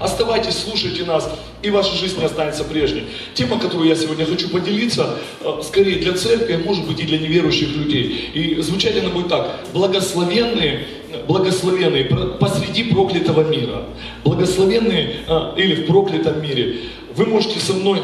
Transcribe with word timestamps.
Оставайтесь, 0.00 0.56
слушайте 0.58 1.04
нас, 1.04 1.28
и 1.62 1.70
ваша 1.70 1.96
жизнь 1.96 2.18
не 2.18 2.24
останется 2.24 2.64
прежней. 2.64 3.04
Тема, 3.34 3.58
которую 3.58 3.88
я 3.88 3.96
сегодня 3.96 4.24
хочу 4.26 4.48
поделиться, 4.48 5.18
э, 5.40 5.60
скорее 5.64 5.96
для 5.96 6.14
церкви, 6.14 6.54
а 6.54 6.66
может 6.66 6.86
быть 6.86 7.00
и 7.00 7.04
для 7.04 7.18
неверующих 7.18 7.74
людей. 7.76 8.30
И 8.32 8.62
звучать 8.62 8.96
она 8.98 9.08
будет 9.10 9.28
так. 9.28 9.58
Благословенные, 9.72 10.86
благословенные 11.26 12.04
посреди 12.38 12.84
проклятого 12.84 13.42
мира. 13.42 13.84
Благословенные 14.24 15.16
э, 15.26 15.52
или 15.56 15.82
в 15.82 15.86
проклятом 15.86 16.40
мире. 16.42 16.76
Вы 17.16 17.26
можете 17.26 17.58
со 17.58 17.72
мной 17.72 18.00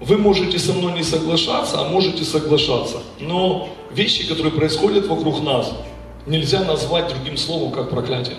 вы 0.00 0.18
можете 0.18 0.58
со 0.58 0.72
мной 0.72 0.94
не 0.94 1.04
соглашаться, 1.04 1.80
а 1.80 1.88
можете 1.88 2.24
соглашаться. 2.24 3.02
Но 3.20 3.68
вещи, 3.92 4.28
которые 4.28 4.52
происходят 4.52 5.06
вокруг 5.06 5.42
нас, 5.42 5.72
нельзя 6.26 6.64
назвать 6.64 7.08
другим 7.08 7.36
словом, 7.36 7.70
как 7.70 7.90
проклятие. 7.90 8.36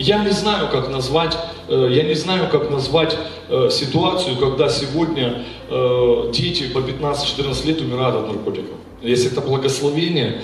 Я 0.00 0.24
не 0.24 0.30
знаю, 0.30 0.70
как 0.70 0.88
назвать, 0.88 1.36
э, 1.68 1.88
я 1.90 2.04
не 2.04 2.14
знаю, 2.14 2.48
как 2.50 2.70
назвать 2.70 3.18
э, 3.50 3.68
ситуацию, 3.70 4.36
когда 4.36 4.70
сегодня 4.70 5.44
э, 5.68 6.32
дети 6.32 6.68
по 6.68 6.78
15-14 6.78 7.66
лет 7.66 7.82
умирают 7.82 8.16
от 8.16 8.28
наркотиков. 8.28 8.76
Если 9.02 9.30
это 9.30 9.42
благословение, 9.42 10.40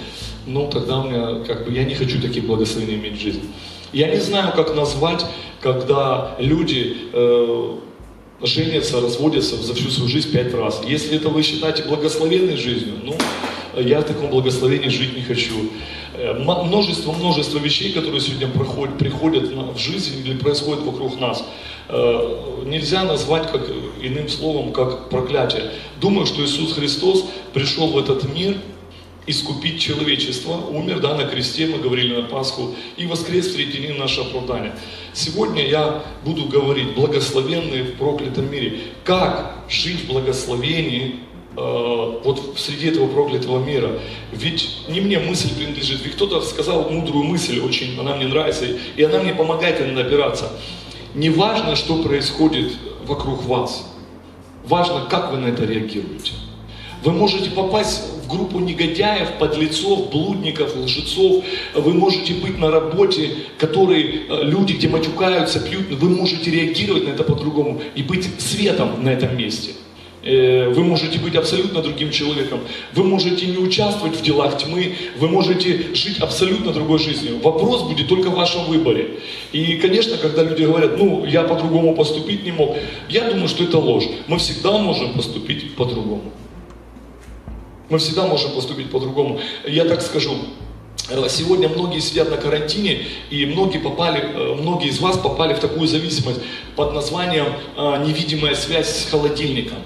ну 0.46 0.68
тогда 0.68 0.98
у 0.98 1.04
меня, 1.04 1.42
как 1.46 1.64
бы, 1.64 1.72
я 1.72 1.84
не 1.84 1.94
хочу 1.94 2.20
таких 2.20 2.44
благословений 2.46 2.96
иметь 2.96 3.18
в 3.18 3.22
жизни. 3.22 3.44
Я 3.94 4.10
не 4.10 4.20
знаю, 4.20 4.52
как 4.54 4.74
назвать, 4.74 5.24
когда 5.62 6.36
люди 6.38 6.96
женятся, 8.42 9.00
разводятся 9.00 9.56
за 9.56 9.74
всю 9.74 9.88
свою 9.88 10.10
жизнь 10.10 10.32
пять 10.32 10.52
раз. 10.52 10.82
Если 10.86 11.16
это 11.16 11.30
вы 11.30 11.42
считаете 11.42 11.84
благословенной 11.84 12.56
жизнью, 12.56 12.96
ну, 13.02 13.14
я 13.80 14.00
в 14.00 14.04
таком 14.04 14.30
благословении 14.30 14.88
жить 14.88 15.16
не 15.16 15.22
хочу. 15.22 15.70
Э, 16.14 16.32
множество, 16.34 17.12
множество 17.12 17.58
вещей, 17.58 17.92
которые 17.92 18.20
сегодня 18.20 18.48
проходят, 18.48 18.98
приходят 18.98 19.44
в 19.44 19.78
жизнь 19.78 20.24
или 20.24 20.36
происходят 20.38 20.84
вокруг 20.84 21.20
нас, 21.20 21.44
э, 21.88 22.62
нельзя 22.64 23.04
назвать 23.04 23.50
как 23.50 23.70
иным 24.00 24.28
словом, 24.28 24.72
как 24.72 25.08
проклятие. 25.10 25.70
Думаю, 26.00 26.26
что 26.26 26.42
Иисус 26.44 26.72
Христос 26.72 27.24
пришел 27.52 27.88
в 27.88 27.98
этот 27.98 28.24
мир 28.34 28.56
искупить 29.26 29.80
человечество, 29.80 30.52
умер 30.70 31.00
да, 31.00 31.16
на 31.16 31.24
кресте, 31.24 31.66
мы 31.66 31.78
говорили 31.78 32.14
на 32.14 32.22
Пасху, 32.22 32.74
и 32.96 33.06
воскрес 33.06 33.48
в 33.48 33.56
день 33.56 33.98
наше 33.98 34.20
оправдание. 34.20 34.72
Сегодня 35.12 35.66
я 35.66 36.04
буду 36.24 36.44
говорить, 36.44 36.94
благословенные 36.94 37.82
в 37.82 37.96
проклятом 37.96 38.50
мире, 38.50 38.78
как 39.04 39.64
жить 39.68 40.04
в 40.04 40.06
благословении, 40.06 41.16
вот 41.56 42.54
среди 42.58 42.88
этого 42.88 43.06
проклятого 43.06 43.64
мира. 43.64 43.98
Ведь 44.32 44.68
не 44.88 45.00
мне 45.00 45.18
мысль 45.18 45.54
принадлежит, 45.56 46.04
ведь 46.04 46.14
кто-то 46.14 46.42
сказал 46.42 46.90
мудрую 46.90 47.24
мысль, 47.24 47.60
очень 47.60 47.98
она 47.98 48.14
мне 48.16 48.26
нравится, 48.26 48.66
и 48.96 49.02
она 49.02 49.18
мне 49.18 49.34
помогает 49.34 49.80
иногда 49.80 50.02
опираться. 50.02 50.52
Не 51.14 51.30
важно, 51.30 51.76
что 51.76 52.02
происходит 52.02 52.72
вокруг 53.06 53.42
вас, 53.44 53.86
важно, 54.66 55.06
как 55.08 55.32
вы 55.32 55.38
на 55.38 55.46
это 55.46 55.64
реагируете. 55.64 56.32
Вы 57.02 57.12
можете 57.12 57.50
попасть 57.50 58.02
в 58.24 58.28
группу 58.28 58.58
негодяев, 58.58 59.38
подлецов, 59.38 60.10
блудников, 60.10 60.74
лжецов. 60.76 61.44
Вы 61.74 61.94
можете 61.94 62.34
быть 62.34 62.58
на 62.58 62.70
работе, 62.70 63.30
которые 63.58 64.26
э, 64.28 64.42
люди, 64.42 64.72
где 64.72 64.88
матюкаются, 64.88 65.60
пьют. 65.60 65.88
Вы 65.90 66.08
можете 66.10 66.50
реагировать 66.50 67.04
на 67.04 67.10
это 67.10 67.22
по-другому 67.22 67.80
и 67.94 68.02
быть 68.02 68.28
светом 68.40 69.04
на 69.04 69.10
этом 69.10 69.36
месте. 69.36 69.72
Э, 70.26 70.68
вы 70.70 70.82
можете 70.82 71.20
быть 71.20 71.36
абсолютно 71.36 71.82
другим 71.82 72.10
человеком. 72.10 72.60
Вы 72.92 73.04
можете 73.04 73.46
не 73.46 73.58
участвовать 73.58 74.16
в 74.16 74.22
делах 74.22 74.58
тьмы. 74.58 74.96
Вы 75.18 75.28
можете 75.28 75.94
жить 75.94 76.18
абсолютно 76.18 76.72
другой 76.72 76.98
жизнью. 76.98 77.38
Вопрос 77.42 77.82
будет 77.82 78.08
только 78.08 78.30
в 78.30 78.34
вашем 78.34 78.64
выборе. 78.64 79.20
И, 79.52 79.76
конечно, 79.76 80.16
когда 80.16 80.42
люди 80.42 80.64
говорят, 80.64 80.98
ну, 80.98 81.24
я 81.24 81.44
по-другому 81.44 81.94
поступить 81.94 82.44
не 82.44 82.50
мог, 82.50 82.76
я 83.08 83.30
думаю, 83.30 83.48
что 83.48 83.62
это 83.62 83.78
ложь. 83.78 84.04
Мы 84.26 84.38
всегда 84.38 84.78
можем 84.78 85.12
поступить 85.12 85.76
по-другому. 85.76 86.32
Мы 87.88 87.98
всегда 87.98 88.26
можем 88.26 88.50
поступить 88.50 88.90
по-другому. 88.90 89.38
Я 89.64 89.84
так 89.84 90.02
скажу, 90.02 90.32
Сегодня 91.28 91.68
многие 91.68 92.00
сидят 92.00 92.30
на 92.30 92.36
карантине, 92.36 93.02
и 93.30 93.46
многие, 93.46 93.78
попали, 93.78 94.20
э, 94.20 94.54
многие 94.60 94.88
из 94.88 94.98
вас 94.98 95.16
попали 95.16 95.54
в 95.54 95.60
такую 95.60 95.86
зависимость 95.86 96.40
под 96.74 96.94
названием 96.94 97.46
э, 97.76 98.04
«невидимая 98.04 98.56
связь 98.56 98.88
с 98.88 99.08
холодильником». 99.08 99.78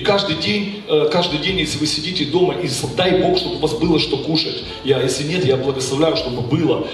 И 0.00 0.02
каждый 0.02 0.36
день, 0.36 0.82
каждый 1.12 1.40
день, 1.40 1.58
если 1.58 1.78
вы 1.78 1.86
сидите 1.86 2.24
дома, 2.24 2.54
и 2.54 2.70
дай 2.96 3.20
Бог, 3.20 3.36
чтобы 3.36 3.56
у 3.56 3.58
вас 3.58 3.74
было 3.74 3.98
что 3.98 4.16
кушать. 4.16 4.64
Я, 4.82 5.02
если 5.02 5.24
нет, 5.24 5.44
я 5.44 5.58
благословляю, 5.58 6.16
чтобы 6.16 6.40
было. 6.40 6.86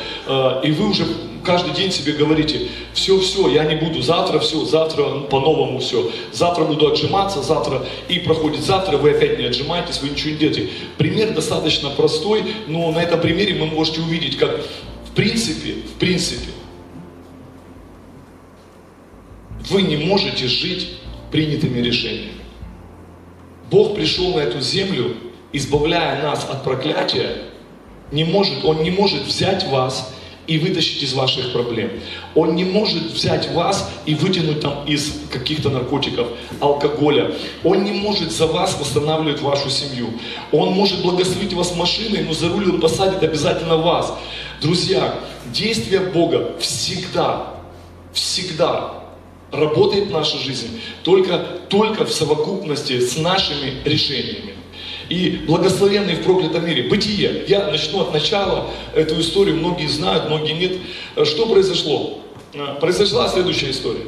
И 0.64 0.72
вы 0.72 0.90
уже 0.90 1.06
каждый 1.44 1.72
день 1.72 1.92
себе 1.92 2.14
говорите, 2.14 2.62
все, 2.94 3.20
все, 3.20 3.48
я 3.48 3.64
не 3.64 3.76
буду, 3.76 4.02
завтра 4.02 4.40
все, 4.40 4.64
завтра 4.64 5.20
по-новому 5.30 5.78
все, 5.78 6.10
завтра 6.32 6.64
буду 6.64 6.88
отжиматься, 6.88 7.42
завтра, 7.42 7.86
и 8.08 8.18
проходит 8.18 8.64
завтра, 8.64 8.96
вы 8.96 9.10
опять 9.10 9.38
не 9.38 9.44
отжимаетесь, 9.44 10.02
вы 10.02 10.08
ничего 10.08 10.30
не 10.30 10.38
делаете. 10.38 10.68
Пример 10.98 11.32
достаточно 11.32 11.90
простой, 11.90 12.42
но 12.66 12.90
на 12.90 12.98
этом 12.98 13.20
примере 13.20 13.54
вы 13.54 13.66
можете 13.66 14.00
увидеть, 14.00 14.36
как 14.36 14.60
в 15.04 15.14
принципе, 15.14 15.74
в 15.74 15.98
принципе, 16.00 16.50
вы 19.70 19.82
не 19.82 19.96
можете 19.96 20.48
жить 20.48 20.88
принятыми 21.30 21.78
решениями. 21.78 22.32
Бог 23.70 23.94
пришел 23.96 24.34
на 24.34 24.40
эту 24.40 24.60
землю, 24.60 25.16
избавляя 25.52 26.22
нас 26.22 26.46
от 26.48 26.62
проклятия, 26.62 27.42
не 28.12 28.24
может, 28.24 28.64
Он 28.64 28.82
не 28.82 28.90
может 28.90 29.22
взять 29.22 29.66
вас 29.68 30.12
и 30.46 30.58
вытащить 30.58 31.02
из 31.02 31.12
ваших 31.12 31.52
проблем. 31.52 31.90
Он 32.36 32.54
не 32.54 32.64
может 32.64 33.02
взять 33.10 33.50
вас 33.50 33.90
и 34.04 34.14
вытянуть 34.14 34.60
там 34.60 34.84
из 34.86 35.12
каких-то 35.32 35.70
наркотиков, 35.70 36.28
алкоголя. 36.60 37.32
Он 37.64 37.82
не 37.82 37.90
может 37.90 38.30
за 38.30 38.46
вас 38.46 38.78
восстанавливать 38.78 39.40
вашу 39.40 39.70
семью. 39.70 40.08
Он 40.52 40.70
может 40.70 41.02
благословить 41.02 41.52
вас 41.52 41.74
машиной, 41.74 42.22
но 42.22 42.32
за 42.32 42.48
руль 42.48 42.70
он 42.70 42.80
посадит 42.80 43.24
обязательно 43.24 43.76
вас. 43.76 44.16
Друзья, 44.62 45.18
действие 45.52 46.00
Бога 46.00 46.54
всегда, 46.60 47.54
всегда 48.12 49.05
работает 49.52 50.06
в 50.06 50.10
нашей 50.10 50.40
жизни 50.40 50.80
только, 51.02 51.38
только 51.68 52.04
в 52.04 52.12
совокупности 52.12 53.00
с 53.00 53.16
нашими 53.16 53.74
решениями 53.84 54.54
и 55.08 55.40
благословенный 55.46 56.16
в 56.16 56.24
проклятом 56.24 56.66
мире. 56.66 56.84
Бытие. 56.84 57.44
Я 57.46 57.66
начну 57.70 58.02
от 58.02 58.12
начала 58.12 58.66
эту 58.94 59.20
историю, 59.20 59.56
многие 59.56 59.86
знают, 59.86 60.28
многие 60.28 60.52
нет. 60.52 60.72
Что 61.24 61.46
произошло? 61.46 62.18
А, 62.54 62.74
произошла 62.74 63.28
следующая 63.28 63.70
история. 63.70 64.06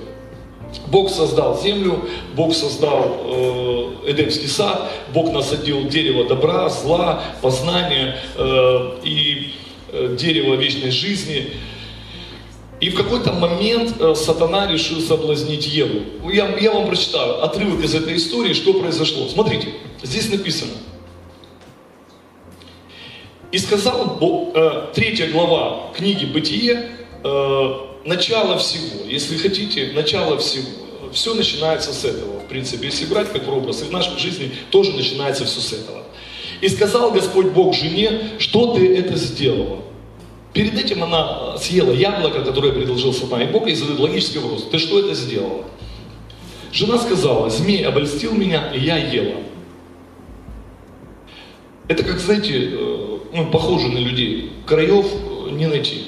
Бог 0.89 1.11
создал 1.11 1.61
землю, 1.61 2.05
Бог 2.35 2.55
создал 2.55 3.17
э, 3.25 4.11
Эдемский 4.11 4.49
сад, 4.49 4.91
Бог 5.15 5.33
насадил 5.33 5.89
дерево 5.89 6.29
добра, 6.29 6.69
зла, 6.69 7.23
познания 7.41 8.19
э, 8.37 8.99
и 9.03 9.55
э, 9.91 10.17
дерево 10.19 10.55
вечной 10.57 10.91
жизни. 10.91 11.53
И 12.81 12.91
в 12.91 12.97
какой-то 12.97 13.33
момент 13.33 14.01
э, 14.01 14.15
сатана 14.15 14.71
решил 14.71 15.01
соблазнить 15.01 15.67
Еву. 15.67 16.31
Я, 16.31 16.57
я 16.59 16.73
вам 16.73 16.87
прочитаю 16.87 17.43
отрывок 17.43 17.85
из 17.85 17.95
этой 17.95 18.17
истории, 18.17 18.53
что 18.53 18.73
произошло. 18.75 19.29
Смотрите, 19.29 19.69
здесь 20.03 20.31
написано– 20.31 20.73
и 23.51 23.57
сказал 23.57 24.19
Бог, 24.21 24.55
э, 24.55 24.89
третья 24.95 25.27
глава 25.29 25.91
книги 25.97 26.27
Бытие, 26.27 26.91
э, 27.25 27.75
начало 28.05 28.59
всего, 28.59 29.07
если 29.07 29.39
хотите, 29.39 29.93
начало 29.95 30.37
всего. 30.37 30.69
Все 31.15 31.33
начинается 31.33 31.95
с 31.95 32.05
этого, 32.05 32.41
в 32.41 32.49
принципе. 32.49 32.89
Если 32.89 33.07
брать 33.07 33.33
как 33.33 33.49
образ, 33.49 33.81
и 33.81 33.87
в 33.87 33.91
нашей 33.91 34.19
жизни 34.19 34.53
тоже 34.71 34.93
начинается 34.93 35.47
все 35.47 35.61
с 35.61 35.73
этого. 35.73 36.05
И 36.61 36.69
сказал 36.69 37.11
Господь 37.11 37.47
Бог 37.47 37.75
жене, 37.75 38.33
что 38.39 38.75
ты 38.75 38.95
это 38.99 39.17
сделала. 39.17 39.79
Перед 40.53 40.79
этим 40.79 41.05
она 41.05 41.57
съела 41.59 41.93
яблоко, 41.93 42.43
которое 42.43 42.73
предложил 42.73 43.13
сатана. 43.13 43.45
И 43.45 43.53
Бог 43.53 43.67
ей 43.67 43.77
задает 43.77 44.01
логический 44.01 44.39
вопрос. 44.39 44.69
Ты 44.71 44.79
что 44.79 44.99
это 44.99 45.15
сделала? 45.15 45.65
Жена 46.73 46.99
сказала, 46.99 47.51
змей 47.51 47.85
обольстил 47.87 48.33
меня, 48.35 48.73
и 48.73 48.81
я 48.81 48.97
ела. 48.97 49.37
Это 51.87 52.03
как, 52.03 52.19
знаете, 52.19 52.71
э, 52.73 53.19
ну, 53.33 53.51
похоже 53.51 53.89
на 53.89 53.99
людей. 53.99 54.53
Краев 54.67 55.07
э, 55.07 55.51
не 55.53 55.67
найти. 55.67 56.05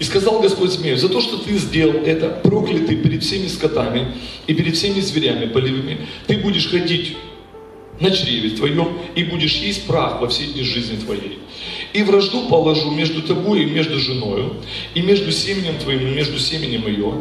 И 0.00 0.04
сказал 0.04 0.40
Господь 0.40 0.70
змею, 0.70 0.96
за 0.96 1.08
то, 1.08 1.20
что 1.20 1.36
ты 1.38 1.56
сделал 1.58 2.02
это, 2.04 2.28
проклятый 2.30 2.96
перед 2.96 3.22
всеми 3.22 3.46
скотами 3.48 4.14
и 4.46 4.54
перед 4.54 4.74
всеми 4.74 5.00
зверями 5.00 5.46
полевыми, 5.46 6.06
ты 6.26 6.38
будешь 6.38 6.68
ходить 6.68 7.16
на 8.00 8.10
чреве 8.10 8.50
твоем 8.56 8.98
и 9.14 9.24
будешь 9.24 9.56
есть 9.56 9.86
прах 9.86 10.20
во 10.20 10.28
все 10.28 10.46
дни 10.46 10.62
жизни 10.62 10.96
твоей. 10.96 11.38
И 11.92 12.02
вражду 12.02 12.48
положу 12.48 12.90
между 12.92 13.22
тобой 13.22 13.62
и 13.62 13.66
между 13.66 13.98
женою, 13.98 14.54
и 14.94 15.02
между 15.02 15.32
семенем 15.32 15.78
твоим 15.78 16.06
и 16.06 16.14
между 16.14 16.38
семенем 16.38 16.86
ее. 16.86 17.12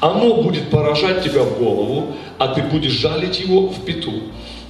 Оно 0.00 0.42
будет 0.42 0.70
поражать 0.70 1.22
тебя 1.22 1.42
в 1.42 1.58
голову, 1.58 2.16
а 2.38 2.48
ты 2.48 2.62
будешь 2.62 2.92
жалить 2.92 3.40
его 3.40 3.68
в 3.68 3.84
пету. 3.84 4.12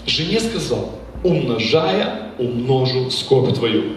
Жене 0.06 0.40
сказал, 0.40 0.92
умножая, 1.22 2.32
умножу 2.38 3.10
скорбь 3.10 3.54
твою 3.54 3.94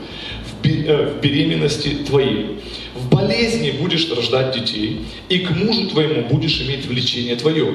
в, 0.61 0.65
э, 0.65 1.19
беременности 1.21 1.89
твоей. 2.07 2.59
В 2.95 3.09
болезни 3.09 3.71
будешь 3.71 4.09
рождать 4.11 4.53
детей, 4.53 5.05
и 5.29 5.39
к 5.39 5.51
мужу 5.51 5.87
твоему 5.87 6.27
будешь 6.29 6.61
иметь 6.61 6.85
влечение 6.85 7.35
твое, 7.35 7.73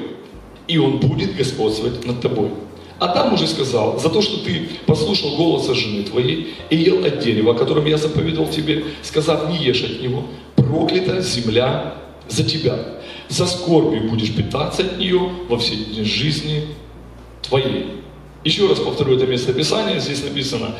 и 0.66 0.78
он 0.78 0.98
будет 0.98 1.36
господствовать 1.36 2.04
над 2.04 2.20
тобой. 2.20 2.50
Адам 3.02 3.34
уже 3.34 3.48
сказал, 3.48 3.98
за 3.98 4.08
то, 4.08 4.22
что 4.22 4.44
ты 4.44 4.68
послушал 4.86 5.36
голоса 5.36 5.74
жены 5.74 6.04
твоей 6.04 6.54
и 6.70 6.76
ел 6.76 7.04
от 7.04 7.18
дерева, 7.18 7.52
о 7.52 7.54
котором 7.54 7.84
я 7.86 7.98
заповедовал 7.98 8.48
тебе, 8.48 8.84
сказав, 9.02 9.50
не 9.50 9.58
ешь 9.58 9.82
от 9.82 10.00
него, 10.00 10.24
проклята 10.54 11.20
земля 11.20 11.94
за 12.28 12.44
тебя. 12.44 12.78
За 13.28 13.46
скорбью 13.46 14.08
будешь 14.08 14.32
питаться 14.32 14.82
от 14.82 14.98
нее 14.98 15.20
во 15.48 15.58
все 15.58 15.74
дни 15.74 16.04
жизни 16.04 16.68
твоей. 17.42 18.02
Еще 18.44 18.68
раз 18.68 18.78
повторю 18.78 19.16
это 19.16 19.26
место 19.26 19.52
Писания, 19.52 19.98
здесь 19.98 20.22
написано, 20.22 20.76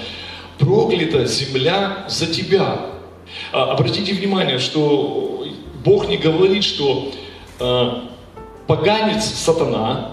проклята 0.59 1.27
земля 1.27 2.07
за 2.09 2.27
тебя. 2.27 2.87
А, 3.53 3.73
Обратите 3.73 4.15
внимание, 4.15 4.61
что 4.61 5.45
Бог 5.85 6.09
не 6.09 6.19
говорит, 6.19 6.63
что 6.63 7.11
э, 7.59 7.91
поганец 8.69 9.25
сатана, 9.25 10.13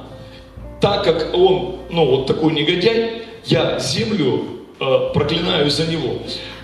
так 0.81 1.03
как 1.03 1.33
он, 1.33 1.77
ну 1.89 2.05
вот 2.05 2.27
такой 2.27 2.53
негодяй, 2.53 3.23
я 3.45 3.79
землю 3.79 4.45
э, 4.79 5.09
проклинаю 5.13 5.69
за 5.69 5.87
него. 5.87 6.19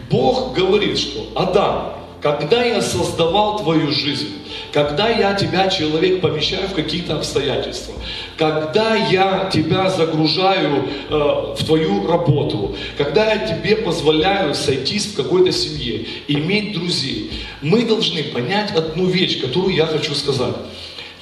Бог 0.09 0.53
говорит, 0.53 0.97
что 0.97 1.27
Адам, 1.35 1.93
когда 2.21 2.63
я 2.63 2.81
создавал 2.81 3.59
твою 3.59 3.91
жизнь, 3.91 4.29
когда 4.71 5.09
я 5.09 5.33
тебя, 5.35 5.67
человек, 5.69 6.21
помещаю 6.21 6.67
в 6.67 6.73
какие-то 6.73 7.15
обстоятельства, 7.15 7.93
когда 8.37 8.95
я 8.95 9.49
тебя 9.51 9.89
загружаю 9.89 10.83
э, 11.09 11.13
в 11.57 11.63
твою 11.65 12.07
работу, 12.07 12.75
когда 12.97 13.33
я 13.33 13.47
тебе 13.47 13.77
позволяю 13.77 14.53
сойтись 14.53 15.07
в 15.07 15.15
какой-то 15.15 15.51
семье, 15.51 16.05
иметь 16.27 16.73
друзей, 16.73 17.31
мы 17.61 17.85
должны 17.85 18.23
понять 18.23 18.71
одну 18.71 19.05
вещь, 19.05 19.41
которую 19.41 19.73
я 19.73 19.85
хочу 19.85 20.13
сказать. 20.13 20.55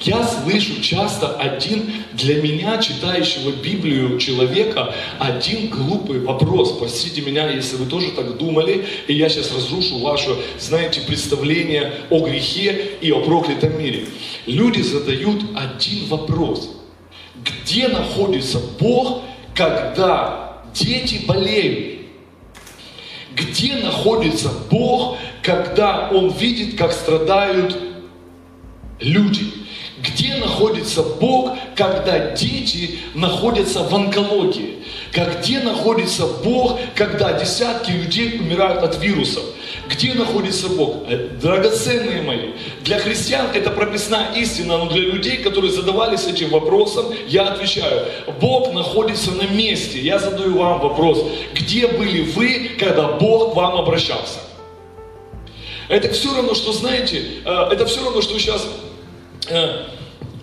Я 0.00 0.22
слышу 0.26 0.82
часто 0.82 1.36
один 1.36 1.90
для 2.12 2.42
меня, 2.42 2.78
читающего 2.78 3.52
Библию 3.52 4.18
человека, 4.18 4.94
один 5.18 5.68
глупый 5.68 6.20
вопрос. 6.20 6.72
Простите 6.78 7.22
меня, 7.22 7.48
если 7.48 7.76
вы 7.76 7.86
тоже 7.86 8.10
так 8.10 8.36
думали, 8.36 8.84
и 9.06 9.14
я 9.14 9.28
сейчас 9.28 9.52
разрушу 9.54 10.00
ваше, 10.00 10.36
знаете, 10.58 11.00
представление 11.00 11.92
о 12.10 12.20
грехе 12.26 12.96
и 13.00 13.10
о 13.12 13.20
проклятом 13.20 13.78
мире. 13.78 14.06
Люди 14.46 14.82
задают 14.82 15.42
один 15.54 16.06
вопрос. 16.08 16.70
Где 17.42 17.88
находится 17.88 18.60
Бог, 18.78 19.22
когда 19.54 20.62
дети 20.74 21.22
болеют? 21.26 22.00
Где 23.34 23.76
находится 23.76 24.52
Бог, 24.70 25.16
когда 25.42 26.10
Он 26.10 26.30
видит, 26.30 26.76
как 26.76 26.92
страдают 26.92 27.76
люди? 29.00 29.63
Где 30.06 30.34
находится 30.36 31.02
Бог, 31.02 31.56
когда 31.74 32.32
дети 32.32 32.98
находятся 33.14 33.84
в 33.84 33.94
онкологии? 33.94 34.78
Где 35.12 35.60
находится 35.60 36.26
Бог, 36.26 36.78
когда 36.94 37.32
десятки 37.32 37.90
людей 37.90 38.38
умирают 38.38 38.82
от 38.82 39.00
вирусов? 39.02 39.42
Где 39.88 40.14
находится 40.14 40.68
Бог? 40.68 41.04
Э, 41.08 41.28
Драгоценные 41.40 42.22
мои, 42.22 42.52
для 42.82 42.98
христиан 42.98 43.46
это 43.54 43.70
прописная 43.70 44.32
истина, 44.34 44.78
но 44.78 44.86
для 44.86 45.02
людей, 45.02 45.38
которые 45.38 45.72
задавались 45.72 46.26
этим 46.26 46.50
вопросом, 46.50 47.06
я 47.28 47.48
отвечаю, 47.48 48.06
Бог 48.40 48.72
находится 48.72 49.30
на 49.32 49.46
месте. 49.46 50.00
Я 50.00 50.18
задаю 50.18 50.58
вам 50.58 50.80
вопрос, 50.80 51.24
где 51.54 51.86
были 51.86 52.22
вы, 52.22 52.72
когда 52.78 53.08
Бог 53.08 53.52
к 53.52 53.56
вам 53.56 53.76
обращался? 53.76 54.40
Это 55.88 56.10
все 56.12 56.34
равно, 56.34 56.54
что, 56.54 56.72
знаете, 56.72 57.22
э, 57.44 57.68
это 57.72 57.86
все 57.86 58.02
равно, 58.02 58.22
что 58.22 58.38
сейчас 58.38 58.66
э, 59.48 59.93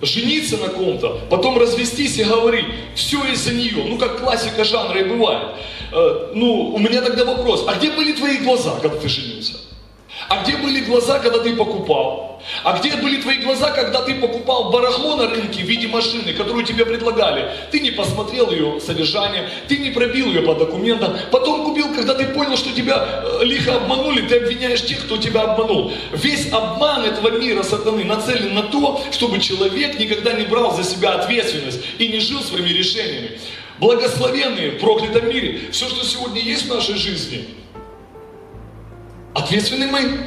жениться 0.01 0.57
на 0.57 0.69
ком-то, 0.69 1.21
потом 1.29 1.57
развестись 1.57 2.17
и 2.17 2.23
говорить, 2.23 2.65
все 2.95 3.23
из-за 3.31 3.53
нее. 3.53 3.83
Ну, 3.87 3.97
как 3.97 4.19
классика 4.19 4.63
жанра 4.63 4.99
и 4.99 5.03
бывает. 5.03 5.47
Э, 5.91 6.31
ну, 6.33 6.73
у 6.73 6.79
меня 6.79 7.01
тогда 7.01 7.25
вопрос, 7.25 7.65
а 7.67 7.75
где 7.75 7.91
были 7.91 8.13
твои 8.13 8.37
глаза, 8.37 8.79
когда 8.81 8.97
ты 8.97 9.07
женился? 9.07 9.53
А 10.31 10.43
где 10.43 10.55
были 10.55 10.79
глаза, 10.79 11.19
когда 11.19 11.39
ты 11.39 11.53
покупал? 11.57 12.41
А 12.63 12.79
где 12.79 12.95
были 12.95 13.21
твои 13.21 13.39
глаза, 13.39 13.69
когда 13.71 14.01
ты 14.01 14.15
покупал 14.15 14.71
барахло 14.71 15.17
на 15.17 15.27
рынке 15.27 15.61
в 15.61 15.65
виде 15.65 15.89
машины, 15.89 16.31
которую 16.31 16.63
тебе 16.63 16.85
предлагали? 16.85 17.51
Ты 17.69 17.81
не 17.81 17.91
посмотрел 17.91 18.49
ее 18.49 18.79
содержание, 18.79 19.49
ты 19.67 19.75
не 19.75 19.89
пробил 19.89 20.27
ее 20.27 20.43
по 20.43 20.55
документам. 20.55 21.17
Потом 21.31 21.65
купил, 21.65 21.93
когда 21.93 22.13
ты 22.13 22.27
понял, 22.27 22.55
что 22.55 22.73
тебя 22.73 23.23
э, 23.41 23.43
лихо 23.43 23.75
обманули, 23.75 24.21
ты 24.21 24.37
обвиняешь 24.37 24.85
тех, 24.85 25.03
кто 25.03 25.17
тебя 25.17 25.41
обманул. 25.41 25.91
Весь 26.13 26.49
обман 26.53 27.03
этого 27.03 27.37
мира 27.37 27.61
сатаны 27.63 28.05
нацелен 28.05 28.53
на 28.53 28.63
то, 28.63 29.03
чтобы 29.11 29.39
человек 29.39 29.99
никогда 29.99 30.31
не 30.31 30.45
брал 30.45 30.73
за 30.73 30.85
себя 30.85 31.15
ответственность 31.15 31.81
и 31.99 32.07
не 32.07 32.21
жил 32.21 32.39
своими 32.39 32.69
решениями. 32.69 33.37
Благословенные 33.79 34.71
в 34.71 34.79
проклятом 34.79 35.27
мире. 35.27 35.59
Все, 35.73 35.89
что 35.89 36.05
сегодня 36.05 36.39
есть 36.39 36.67
в 36.67 36.73
нашей 36.73 36.95
жизни– 36.95 37.47
Ответственны 39.33 39.87
мы. 39.87 40.19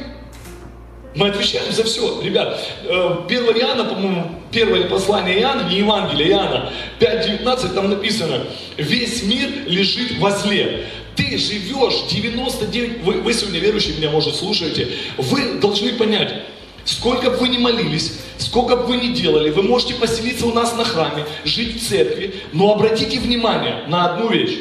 Мы 1.15 1.29
отвечаем 1.29 1.71
за 1.71 1.83
все. 1.83 2.21
Ребят, 2.21 2.59
1 2.83 3.29
Иоанна, 3.29 3.85
по-моему, 3.85 4.41
первое 4.51 4.83
послание 4.89 5.39
Иоанна, 5.39 5.69
не 5.69 5.77
Евангелие, 5.77 6.29
Иоанна, 6.29 6.73
5.19, 6.99 7.73
там 7.73 7.89
написано, 7.89 8.41
весь 8.75 9.23
мир 9.23 9.49
лежит 9.65 10.17
во 10.19 10.31
зле. 10.31 10.87
Ты 11.15 11.37
живешь 11.37 12.11
99, 12.11 13.03
вы, 13.03 13.13
вы 13.21 13.33
сегодня 13.33 13.59
верующие 13.59 13.95
меня, 13.95 14.09
может, 14.09 14.35
слушаете, 14.35 14.89
вы 15.17 15.59
должны 15.59 15.93
понять, 15.93 16.43
сколько 16.83 17.29
бы 17.29 17.37
вы 17.37 17.47
ни 17.47 17.57
молились, 17.57 18.19
сколько 18.37 18.75
бы 18.75 18.83
вы 18.87 18.97
ни 18.97 19.13
делали, 19.13 19.51
вы 19.51 19.63
можете 19.63 19.93
поселиться 19.93 20.45
у 20.45 20.53
нас 20.53 20.75
на 20.75 20.83
храме, 20.83 21.25
жить 21.45 21.81
в 21.81 21.87
церкви, 21.87 22.35
но 22.51 22.73
обратите 22.73 23.19
внимание 23.19 23.85
на 23.87 24.11
одну 24.11 24.29
вещь. 24.29 24.57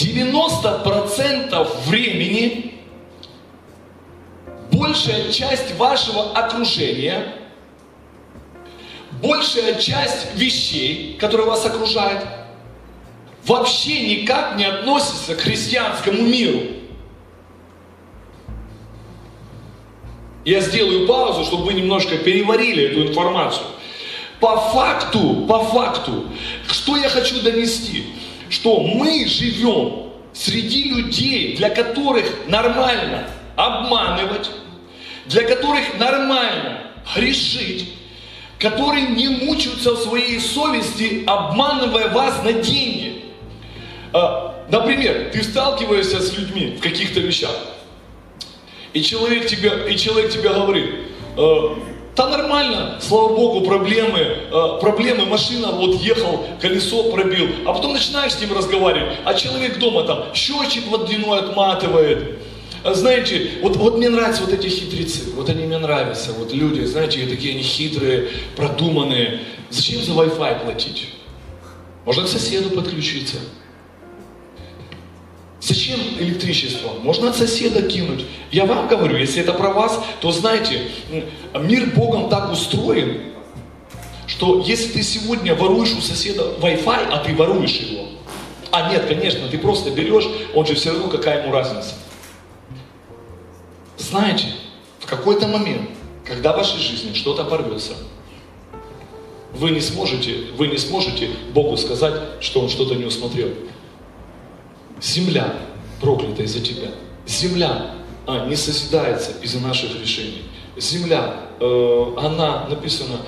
90% 0.00 1.86
времени 1.86 2.74
большая 4.72 5.30
часть 5.30 5.74
вашего 5.76 6.32
окружения, 6.32 7.34
большая 9.22 9.74
часть 9.74 10.34
вещей, 10.34 11.16
которые 11.18 11.46
вас 11.46 11.66
окружают, 11.66 12.24
вообще 13.44 14.16
никак 14.16 14.56
не 14.56 14.64
относится 14.64 15.34
к 15.34 15.40
христианскому 15.40 16.22
миру. 16.22 16.60
Я 20.44 20.60
сделаю 20.60 21.06
паузу, 21.06 21.44
чтобы 21.44 21.64
вы 21.64 21.74
немножко 21.74 22.16
переварили 22.16 22.84
эту 22.84 23.08
информацию. 23.08 23.66
По 24.40 24.56
факту, 24.56 25.44
по 25.46 25.62
факту, 25.62 26.24
что 26.66 26.96
я 26.96 27.10
хочу 27.10 27.42
донести? 27.42 28.06
Что 28.50 28.80
мы 28.80 29.26
живем 29.26 30.10
среди 30.34 30.90
людей, 30.90 31.56
для 31.56 31.70
которых 31.70 32.26
нормально 32.48 33.26
обманывать, 33.56 34.50
для 35.26 35.42
которых 35.44 35.98
нормально 35.98 36.80
грешить, 37.14 37.94
которые 38.58 39.06
не 39.06 39.28
мучаются 39.28 39.92
в 39.92 40.00
своей 40.00 40.40
совести, 40.40 41.24
обманывая 41.26 42.08
вас 42.08 42.42
на 42.42 42.52
деньги. 42.52 43.24
А, 44.12 44.66
например, 44.68 45.30
ты 45.32 45.42
сталкиваешься 45.42 46.20
с 46.20 46.36
людьми 46.36 46.76
в 46.76 46.82
каких-то 46.82 47.20
вещах, 47.20 47.56
и 48.92 49.02
человек 49.02 49.46
тебе, 49.46 49.92
и 49.92 49.96
человек 49.96 50.32
тебе 50.32 50.48
говорит, 50.48 50.90
«Э, 51.36 51.76
да 52.16 52.28
нормально, 52.28 52.98
слава 53.00 53.34
богу, 53.34 53.62
проблемы, 53.62 54.18
э, 54.18 54.78
проблемы, 54.80 55.26
машина, 55.26 55.68
вот 55.68 55.94
ехал, 55.96 56.44
колесо 56.60 57.10
пробил, 57.10 57.48
а 57.66 57.72
потом 57.72 57.92
начинаешь 57.92 58.34
с 58.34 58.40
ним 58.40 58.52
разговаривать, 58.52 59.18
а 59.24 59.34
человек 59.34 59.78
дома 59.78 60.02
там 60.02 60.34
счетчик 60.34 60.86
вот 60.88 61.06
длиной 61.06 61.38
отматывает. 61.40 62.38
А 62.82 62.94
знаете, 62.94 63.50
вот, 63.62 63.76
вот 63.76 63.98
мне 63.98 64.08
нравятся 64.08 64.42
вот 64.42 64.52
эти 64.52 64.68
хитрецы, 64.68 65.30
вот 65.34 65.48
они 65.50 65.64
мне 65.64 65.78
нравятся, 65.78 66.32
вот 66.32 66.52
люди, 66.52 66.84
знаете, 66.84 67.26
такие 67.26 67.54
они 67.54 67.62
хитрые, 67.62 68.28
продуманные. 68.56 69.40
Зачем 69.70 70.02
за 70.02 70.12
Wi-Fi 70.12 70.64
платить? 70.64 71.08
Можно 72.04 72.24
к 72.24 72.28
соседу 72.28 72.70
подключиться. 72.70 73.36
Зачем 75.60 76.00
электричество? 76.18 76.92
Можно 77.02 77.30
от 77.30 77.36
соседа 77.36 77.82
кинуть. 77.82 78.24
Я 78.50 78.64
вам 78.64 78.88
говорю, 78.88 79.16
если 79.16 79.42
это 79.42 79.52
про 79.52 79.70
вас, 79.70 80.02
то 80.20 80.32
знаете, 80.32 80.88
мир 81.54 81.92
Богом 81.94 82.30
так 82.30 82.50
устроен, 82.50 83.20
что 84.26 84.62
если 84.66 84.92
ты 84.92 85.02
сегодня 85.02 85.54
воруешь 85.54 85.92
у 85.92 86.00
соседа 86.00 86.54
Wi-Fi, 86.60 87.08
а 87.10 87.18
ты 87.18 87.34
воруешь 87.34 87.76
его, 87.76 88.06
а 88.70 88.90
нет, 88.90 89.06
конечно, 89.06 89.48
ты 89.48 89.58
просто 89.58 89.90
берешь, 89.90 90.26
он 90.54 90.66
же 90.66 90.74
все 90.74 90.92
равно, 90.92 91.08
какая 91.08 91.42
ему 91.42 91.52
разница. 91.52 91.94
Знаете, 93.98 94.46
в 95.00 95.06
какой-то 95.06 95.46
момент, 95.46 95.90
когда 96.24 96.52
в 96.52 96.56
вашей 96.56 96.78
жизни 96.78 97.12
что-то 97.12 97.44
порвется, 97.44 97.92
вы 99.52 99.70
не 99.70 99.80
сможете, 99.80 100.36
вы 100.56 100.68
не 100.68 100.78
сможете 100.78 101.28
Богу 101.52 101.76
сказать, 101.76 102.14
что 102.40 102.60
Он 102.60 102.68
что-то 102.68 102.94
не 102.94 103.04
усмотрел. 103.04 103.48
Земля 105.00 105.54
проклята 106.00 106.42
из-за 106.42 106.60
тебя. 106.60 106.88
Земля 107.26 107.94
а, 108.26 108.46
не 108.46 108.56
созидается 108.56 109.32
из-за 109.42 109.60
наших 109.60 109.98
решений. 110.00 110.42
Земля, 110.76 111.36
э, 111.58 112.14
она 112.16 112.66
написана 112.68 113.20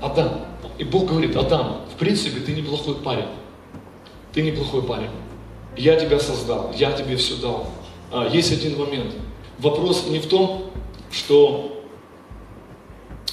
Адам. 0.00 0.46
И 0.78 0.84
Бог 0.84 1.06
говорит, 1.06 1.36
Адам, 1.36 1.82
в 1.92 1.98
принципе, 1.98 2.40
ты 2.40 2.52
неплохой 2.52 2.94
парень. 2.96 3.28
Ты 4.32 4.42
неплохой 4.42 4.82
парень. 4.82 5.10
Я 5.76 5.96
тебя 5.96 6.18
создал, 6.18 6.72
я 6.76 6.92
тебе 6.92 7.16
все 7.16 7.36
дал. 7.36 7.66
А, 8.12 8.28
есть 8.28 8.52
один 8.52 8.78
момент. 8.78 9.14
Вопрос 9.58 10.06
не 10.08 10.18
в 10.18 10.26
том, 10.26 10.70
что 11.12 11.84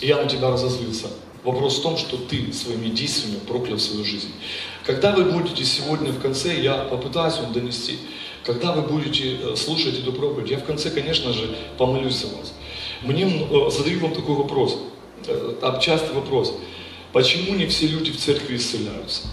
я 0.01 0.21
на 0.21 0.27
тебя 0.27 0.49
разозлился. 0.49 1.07
Вопрос 1.43 1.79
в 1.79 1.83
том, 1.83 1.97
что 1.97 2.17
ты 2.17 2.51
своими 2.51 2.89
действиями 2.89 3.39
проклял 3.39 3.79
свою 3.79 4.03
жизнь. 4.03 4.31
Когда 4.87 5.11
вы 5.11 5.25
будете 5.25 5.65
сегодня 5.65 6.13
в 6.13 6.21
конце, 6.21 6.61
я 6.61 6.77
попытаюсь 6.77 7.35
вам 7.39 7.51
донести, 7.51 7.99
когда 8.45 8.71
вы 8.71 8.83
будете 8.83 9.35
э, 9.35 9.55
слушать 9.57 9.99
эту 9.99 10.13
проповедь, 10.13 10.49
я 10.49 10.59
в 10.59 10.63
конце, 10.63 10.89
конечно 10.89 11.33
же, 11.33 11.53
помолюсь 11.77 12.15
за 12.15 12.27
вас. 12.27 12.53
Мне 13.01 13.25
э, 13.25 13.69
задаю 13.69 13.99
вам 13.99 14.15
такой 14.15 14.35
вопрос, 14.35 14.79
э, 15.27 15.79
частый 15.81 16.15
вопрос. 16.15 16.53
Почему 17.11 17.53
не 17.55 17.65
все 17.65 17.87
люди 17.87 18.13
в 18.13 18.17
церкви 18.17 18.55
исцеляются? 18.55 19.23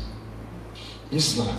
Не 1.12 1.20
знаю. 1.20 1.56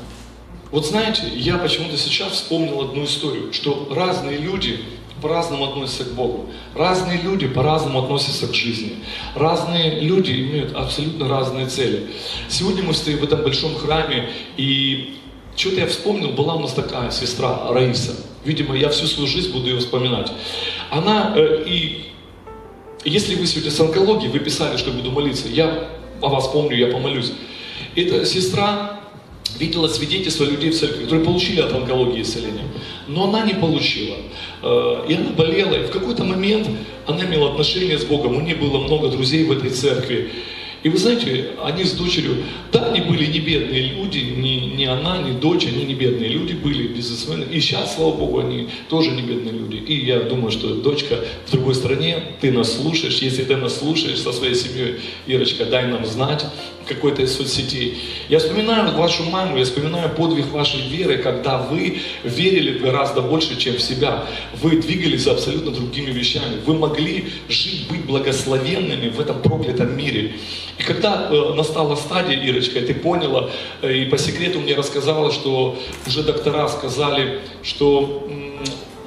Вот 0.71 0.85
знаете, 0.85 1.31
я 1.33 1.57
почему-то 1.57 1.95
сейчас 1.95 2.33
вспомнил 2.33 2.81
одну 2.81 3.05
историю, 3.05 3.53
что 3.53 3.87
разные 3.95 4.39
люди 4.39 4.81
по-разному 5.21 5.65
относятся 5.65 6.05
к 6.05 6.13
Богу. 6.13 6.49
Разные 6.75 7.21
люди 7.21 7.47
по-разному 7.47 8.03
относятся 8.03 8.47
к 8.47 8.53
жизни. 8.53 8.97
Разные 9.35 10.01
люди 10.01 10.31
имеют 10.31 10.75
абсолютно 10.75 11.27
разные 11.27 11.67
цели. 11.67 12.07
Сегодня 12.49 12.83
мы 12.83 12.93
стоим 12.93 13.19
в 13.19 13.23
этом 13.23 13.41
большом 13.41 13.75
храме, 13.75 14.29
и 14.57 15.17
что-то 15.55 15.81
я 15.81 15.87
вспомнил, 15.87 16.31
была 16.31 16.55
у 16.55 16.59
нас 16.59 16.73
такая 16.73 17.11
сестра 17.11 17.71
Раиса. 17.71 18.15
Видимо, 18.43 18.75
я 18.75 18.89
всю 18.89 19.07
свою 19.07 19.27
жизнь 19.27 19.51
буду 19.51 19.67
ее 19.67 19.79
вспоминать. 19.79 20.31
Она, 20.91 21.33
э, 21.35 21.63
и 21.65 22.11
если 23.05 23.35
вы 23.35 23.45
сегодня 23.47 23.71
с 23.71 23.79
онкологией, 23.79 24.31
вы 24.31 24.39
писали, 24.39 24.77
что 24.77 24.91
буду 24.91 25.11
молиться, 25.11 25.47
я 25.47 25.89
о 26.21 26.29
вас 26.29 26.47
помню, 26.47 26.75
я 26.75 26.87
помолюсь. 26.87 27.31
Эта 27.95 28.25
сестра 28.25 28.99
видела 29.59 29.87
свидетельства 29.87 30.45
людей 30.45 30.71
в 30.71 30.79
церкви, 30.79 31.03
которые 31.03 31.25
получили 31.25 31.61
от 31.61 31.73
онкологии 31.73 32.21
исцеление, 32.21 32.65
но 33.07 33.25
она 33.25 33.45
не 33.45 33.53
получила. 33.53 34.17
Э, 34.61 35.05
и 35.07 35.13
она 35.13 35.31
болела, 35.31 35.75
и 35.75 35.87
в 35.87 35.91
какой-то 35.91 36.23
момент 36.23 36.67
она 37.07 37.25
имела 37.25 37.51
отношения 37.51 37.97
с 37.97 38.03
Богом, 38.05 38.35
у 38.35 38.41
нее 38.41 38.55
было 38.55 38.79
много 38.79 39.09
друзей 39.09 39.45
в 39.45 39.51
этой 39.51 39.69
церкви. 39.69 40.31
И 40.83 40.89
вы 40.89 40.97
знаете, 40.97 41.51
они 41.63 41.83
с 41.83 41.93
дочерью, 41.93 42.43
да, 42.71 42.91
они 42.91 43.01
были 43.01 43.25
не 43.25 43.39
бедные 43.39 43.81
люди, 43.81 44.19
ни, 44.19 44.75
ни 44.75 44.85
она, 44.85 45.17
ни 45.17 45.31
дочь, 45.31 45.65
они 45.65 45.83
не 45.83 45.95
бедные 45.95 46.29
люди 46.29 46.53
были, 46.53 46.87
бизнесмены. 47.05 47.45
И 47.51 47.59
сейчас, 47.59 47.95
слава 47.95 48.11
Богу, 48.11 48.39
они 48.39 48.69
тоже 48.89 49.11
не 49.11 49.21
бедные 49.21 49.53
люди. 49.53 49.77
И 49.77 50.05
я 50.05 50.21
думаю, 50.21 50.51
что 50.51 50.75
дочка 50.75 51.19
в 51.45 51.51
другой 51.51 51.75
стране, 51.75 52.23
ты 52.41 52.51
нас 52.51 52.73
слушаешь, 52.73 53.19
если 53.19 53.43
ты 53.43 53.55
нас 53.55 53.77
слушаешь 53.77 54.19
со 54.19 54.31
своей 54.31 54.55
семьей, 54.55 54.99
Ирочка, 55.27 55.65
дай 55.65 55.87
нам 55.87 56.05
знать 56.05 56.45
какой-то 56.87 57.23
из 57.23 57.35
соцсетей. 57.35 57.97
Я 58.29 58.39
вспоминаю 58.39 58.95
вашу 58.95 59.23
маму, 59.23 59.57
я 59.57 59.63
вспоминаю 59.63 60.09
подвиг 60.09 60.51
вашей 60.51 60.81
веры, 60.81 61.17
когда 61.17 61.57
вы 61.57 61.99
верили 62.23 62.77
гораздо 62.77 63.21
больше, 63.21 63.57
чем 63.57 63.75
в 63.75 63.81
себя. 63.81 64.25
Вы 64.61 64.77
двигались 64.77 65.27
абсолютно 65.27 65.71
другими 65.71 66.11
вещами. 66.11 66.57
Вы 66.65 66.75
могли 66.75 67.25
жить, 67.49 67.87
быть 67.89 68.05
благословенными 68.05 69.09
в 69.09 69.19
этом 69.19 69.41
проклятом 69.41 69.97
мире. 69.97 70.35
И 70.77 70.83
когда 70.83 71.29
э, 71.29 71.53
настала 71.53 71.95
стадия, 71.95 72.37
Ирочка, 72.37 72.81
ты 72.81 72.93
поняла, 72.93 73.49
э, 73.81 73.93
и 73.93 74.05
по 74.05 74.17
секрету 74.17 74.59
мне 74.59 74.75
рассказала, 74.75 75.31
что 75.31 75.79
уже 76.05 76.23
доктора 76.23 76.67
сказали, 76.67 76.94
что 77.63 78.27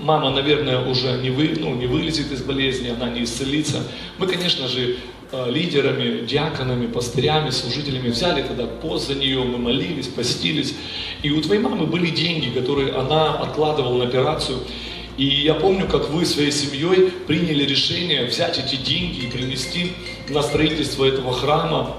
мама, 0.00 0.30
наверное, 0.30 0.88
уже 0.88 1.18
не, 1.18 1.30
вы, 1.30 1.54
ну, 1.58 1.74
не 1.74 1.86
вылезет 1.86 2.32
из 2.32 2.42
болезни, 2.42 2.88
она 2.88 3.10
не 3.10 3.24
исцелится. 3.24 3.82
Мы, 4.18 4.26
конечно 4.26 4.68
же, 4.68 4.96
э, 5.32 5.50
лидерами, 5.50 6.24
диаконами, 6.24 6.86
пастырями, 6.86 7.50
служителями 7.50 8.08
взяли 8.08 8.42
тогда 8.42 8.66
пост 8.66 9.08
за 9.08 9.14
нее, 9.14 9.42
мы 9.42 9.58
молились, 9.58 10.06
постились. 10.06 10.74
И 11.22 11.30
у 11.30 11.40
твоей 11.42 11.60
мамы 11.60 11.86
были 11.86 12.10
деньги, 12.10 12.48
которые 12.58 12.92
она 12.92 13.34
откладывала 13.34 13.98
на 13.98 14.04
операцию. 14.04 14.58
И 15.16 15.24
я 15.24 15.54
помню, 15.54 15.88
как 15.88 16.10
вы 16.10 16.24
своей 16.24 16.52
семьей 16.52 17.10
приняли 17.26 17.64
решение 17.64 18.24
взять 18.24 18.58
эти 18.58 18.76
деньги 18.76 19.26
и 19.26 19.30
принести 19.30 19.92
на 20.28 20.42
строительство 20.42 21.04
этого 21.04 21.32
храма, 21.32 21.96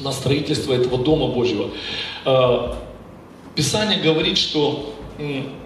на 0.00 0.12
строительство 0.12 0.72
этого 0.72 0.96
Дома 0.96 1.26
Божьего. 1.26 1.70
Э, 2.24 2.74
Писание 3.56 4.00
говорит, 4.00 4.38
что 4.38 4.94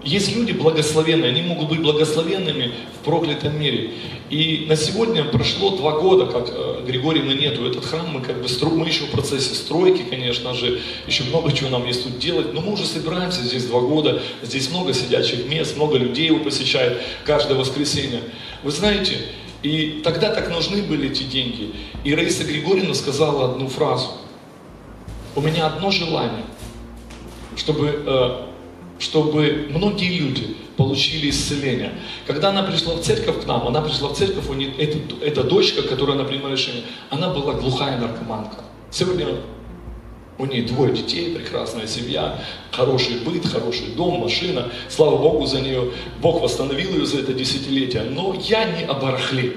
есть 0.03 0.35
люди 0.35 0.51
благословенные, 0.51 1.29
они 1.29 1.41
могут 1.41 1.69
быть 1.69 1.81
благословенными 1.81 2.71
в 2.99 3.05
проклятом 3.05 3.59
мире. 3.59 3.91
И 4.29 4.65
на 4.67 4.75
сегодня 4.75 5.23
прошло 5.23 5.77
два 5.77 5.99
года, 5.99 6.25
как 6.25 6.49
э, 6.49 6.83
Григорьевны 6.85 7.31
нету. 7.31 7.65
Этот 7.65 7.85
храм 7.85 8.07
мы 8.11 8.21
как 8.21 8.41
бы 8.41 8.49
стро... 8.49 8.69
мы 8.69 8.87
еще 8.87 9.05
в 9.05 9.11
процессе 9.11 9.55
стройки, 9.55 10.03
конечно 10.09 10.53
же, 10.53 10.81
еще 11.07 11.23
много 11.23 11.51
чего 11.53 11.69
нам 11.69 11.85
есть 11.85 12.03
тут 12.03 12.19
делать, 12.19 12.53
но 12.53 12.61
мы 12.61 12.73
уже 12.73 12.85
собираемся 12.85 13.41
здесь 13.41 13.65
два 13.65 13.79
года, 13.79 14.21
здесь 14.41 14.69
много 14.69 14.93
сидячих 14.93 15.47
мест, 15.47 15.77
много 15.77 15.97
людей 15.97 16.27
его 16.27 16.39
посещает 16.39 17.01
каждое 17.25 17.57
воскресенье. 17.57 18.21
Вы 18.63 18.71
знаете, 18.71 19.17
и 19.63 20.01
тогда 20.03 20.33
так 20.33 20.49
нужны 20.49 20.81
были 20.81 21.09
эти 21.09 21.23
деньги. 21.23 21.73
И 22.03 22.13
Раиса 22.13 22.43
Григорьевна 22.43 22.93
сказала 22.93 23.51
одну 23.51 23.67
фразу. 23.67 24.09
У 25.35 25.41
меня 25.41 25.67
одно 25.67 25.91
желание, 25.91 26.43
чтобы 27.55 28.03
э, 28.05 28.46
чтобы 28.99 29.67
многие 29.69 30.17
люди 30.17 30.55
получили 30.75 31.29
исцеление. 31.29 31.93
Когда 32.25 32.49
она 32.49 32.63
пришла 32.63 32.95
в 32.95 33.01
церковь 33.01 33.43
к 33.43 33.47
нам, 33.47 33.67
она 33.67 33.81
пришла 33.81 34.09
в 34.09 34.17
церковь, 34.17 34.49
у 34.49 34.53
нее, 34.53 34.71
эта, 34.77 34.97
эта 35.23 35.43
дочка, 35.43 35.81
которая 35.81 36.15
она 36.15 36.25
принимала 36.25 36.51
решение, 36.51 36.83
она 37.09 37.29
была 37.29 37.53
глухая 37.53 37.97
наркоманка. 37.99 38.63
Сегодня 38.91 39.27
у 40.37 40.45
нее 40.45 40.63
двое 40.63 40.93
детей, 40.93 41.35
прекрасная 41.35 41.87
семья, 41.87 42.39
хороший 42.71 43.19
быт, 43.21 43.45
хороший 43.45 43.87
дом, 43.95 44.19
машина. 44.19 44.71
Слава 44.87 45.17
Богу 45.17 45.47
за 45.47 45.61
нее. 45.61 45.91
Бог 46.21 46.41
восстановил 46.41 46.91
ее 46.93 47.05
за 47.05 47.19
это 47.19 47.33
десятилетие. 47.33 48.03
Но 48.03 48.35
я 48.47 48.65
не 48.65 48.83
о 48.83 48.93
барахле. 48.93 49.53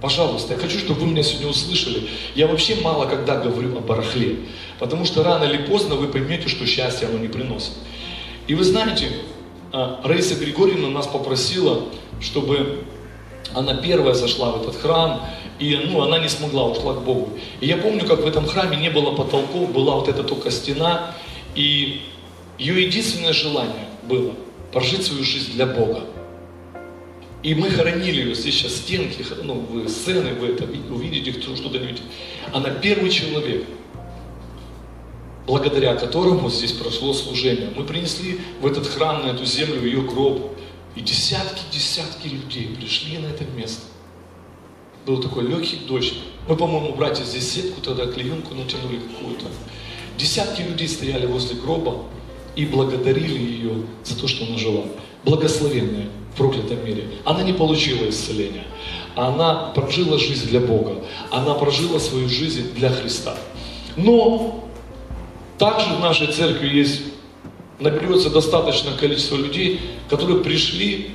Пожалуйста, 0.00 0.54
я 0.54 0.58
хочу, 0.58 0.78
чтобы 0.78 1.02
вы 1.02 1.06
меня 1.06 1.22
сегодня 1.22 1.48
услышали. 1.48 2.08
Я 2.34 2.48
вообще 2.48 2.74
мало 2.82 3.06
когда 3.06 3.38
говорю 3.38 3.78
о 3.78 3.80
барахле. 3.80 4.40
Потому 4.80 5.04
что 5.04 5.22
рано 5.22 5.44
или 5.44 5.58
поздно 5.58 5.94
вы 5.94 6.08
поймете, 6.08 6.48
что 6.48 6.66
счастье 6.66 7.06
оно 7.06 7.18
не 7.18 7.28
приносит. 7.28 7.74
И 8.46 8.54
вы 8.54 8.64
знаете, 8.64 9.08
а, 9.72 10.00
Раиса 10.04 10.34
Григорьевна 10.34 10.88
нас 10.88 11.06
попросила, 11.06 11.84
чтобы 12.20 12.84
она 13.54 13.74
первая 13.74 14.14
зашла 14.14 14.52
в 14.52 14.62
этот 14.62 14.76
храм, 14.76 15.22
и 15.58 15.76
ну, 15.86 16.02
она 16.02 16.18
не 16.18 16.28
смогла, 16.28 16.64
ушла 16.64 16.94
к 16.94 17.02
Богу. 17.02 17.30
И 17.60 17.66
я 17.66 17.76
помню, 17.76 18.06
как 18.06 18.22
в 18.22 18.26
этом 18.26 18.46
храме 18.46 18.76
не 18.76 18.90
было 18.90 19.14
потолков, 19.14 19.72
была 19.72 19.96
вот 19.96 20.08
эта 20.08 20.24
только 20.24 20.50
стена, 20.50 21.14
и 21.54 22.02
ее 22.58 22.82
единственное 22.82 23.32
желание 23.32 23.88
было 24.02 24.32
прожить 24.72 25.04
свою 25.04 25.22
жизнь 25.22 25.52
для 25.52 25.66
Бога. 25.66 26.00
И 27.42 27.54
мы 27.54 27.70
хоронили 27.70 28.20
ее, 28.20 28.34
здесь 28.34 28.54
сейчас 28.54 28.76
стенки, 28.76 29.24
ну, 29.42 29.54
вы 29.54 29.88
сцены, 29.88 30.32
вы 30.34 30.48
это 30.48 30.64
увидите, 30.90 31.32
кто 31.32 31.56
что-то 31.56 31.78
видите. 31.78 32.02
Она 32.52 32.70
первый 32.70 33.10
человек, 33.10 33.64
благодаря 35.46 35.94
которому 35.94 36.50
здесь 36.50 36.72
прошло 36.72 37.12
служение. 37.12 37.70
Мы 37.76 37.84
принесли 37.84 38.40
в 38.60 38.66
этот 38.66 38.86
храм, 38.86 39.26
на 39.26 39.30
эту 39.30 39.44
землю 39.44 39.84
ее 39.84 40.02
гроб. 40.02 40.52
И 40.94 41.00
десятки-десятки 41.00 42.28
людей 42.28 42.68
пришли 42.76 43.18
на 43.18 43.26
это 43.26 43.44
место. 43.56 43.82
Был 45.06 45.20
такой 45.20 45.46
легкий 45.46 45.76
дождь. 45.88 46.14
Мы, 46.48 46.56
по-моему, 46.56 46.94
братья, 46.94 47.24
здесь 47.24 47.50
сетку 47.50 47.80
тогда, 47.80 48.06
клеенку 48.06 48.54
натянули 48.54 48.98
какую-то. 48.98 49.46
Десятки 50.18 50.60
людей 50.60 50.88
стояли 50.88 51.26
возле 51.26 51.56
гроба 51.56 52.04
и 52.56 52.66
благодарили 52.66 53.38
ее 53.38 53.86
за 54.04 54.18
то, 54.20 54.28
что 54.28 54.44
она 54.44 54.58
жила. 54.58 54.84
Благословенная 55.24 56.08
в 56.34 56.36
проклятом 56.36 56.84
мире. 56.84 57.08
Она 57.24 57.42
не 57.42 57.52
получила 57.52 58.08
исцеления. 58.08 58.64
Она 59.16 59.72
прожила 59.74 60.18
жизнь 60.18 60.48
для 60.48 60.60
Бога. 60.60 61.02
Она 61.30 61.54
прожила 61.54 61.98
свою 61.98 62.28
жизнь 62.28 62.72
для 62.74 62.90
Христа. 62.90 63.36
Но 63.96 64.61
также 65.58 65.94
в 65.94 66.00
нашей 66.00 66.28
церкви 66.28 66.68
есть, 66.68 67.02
наберется 67.78 68.30
достаточное 68.30 68.96
количество 68.96 69.36
людей, 69.36 69.80
которые 70.08 70.40
пришли 70.40 71.10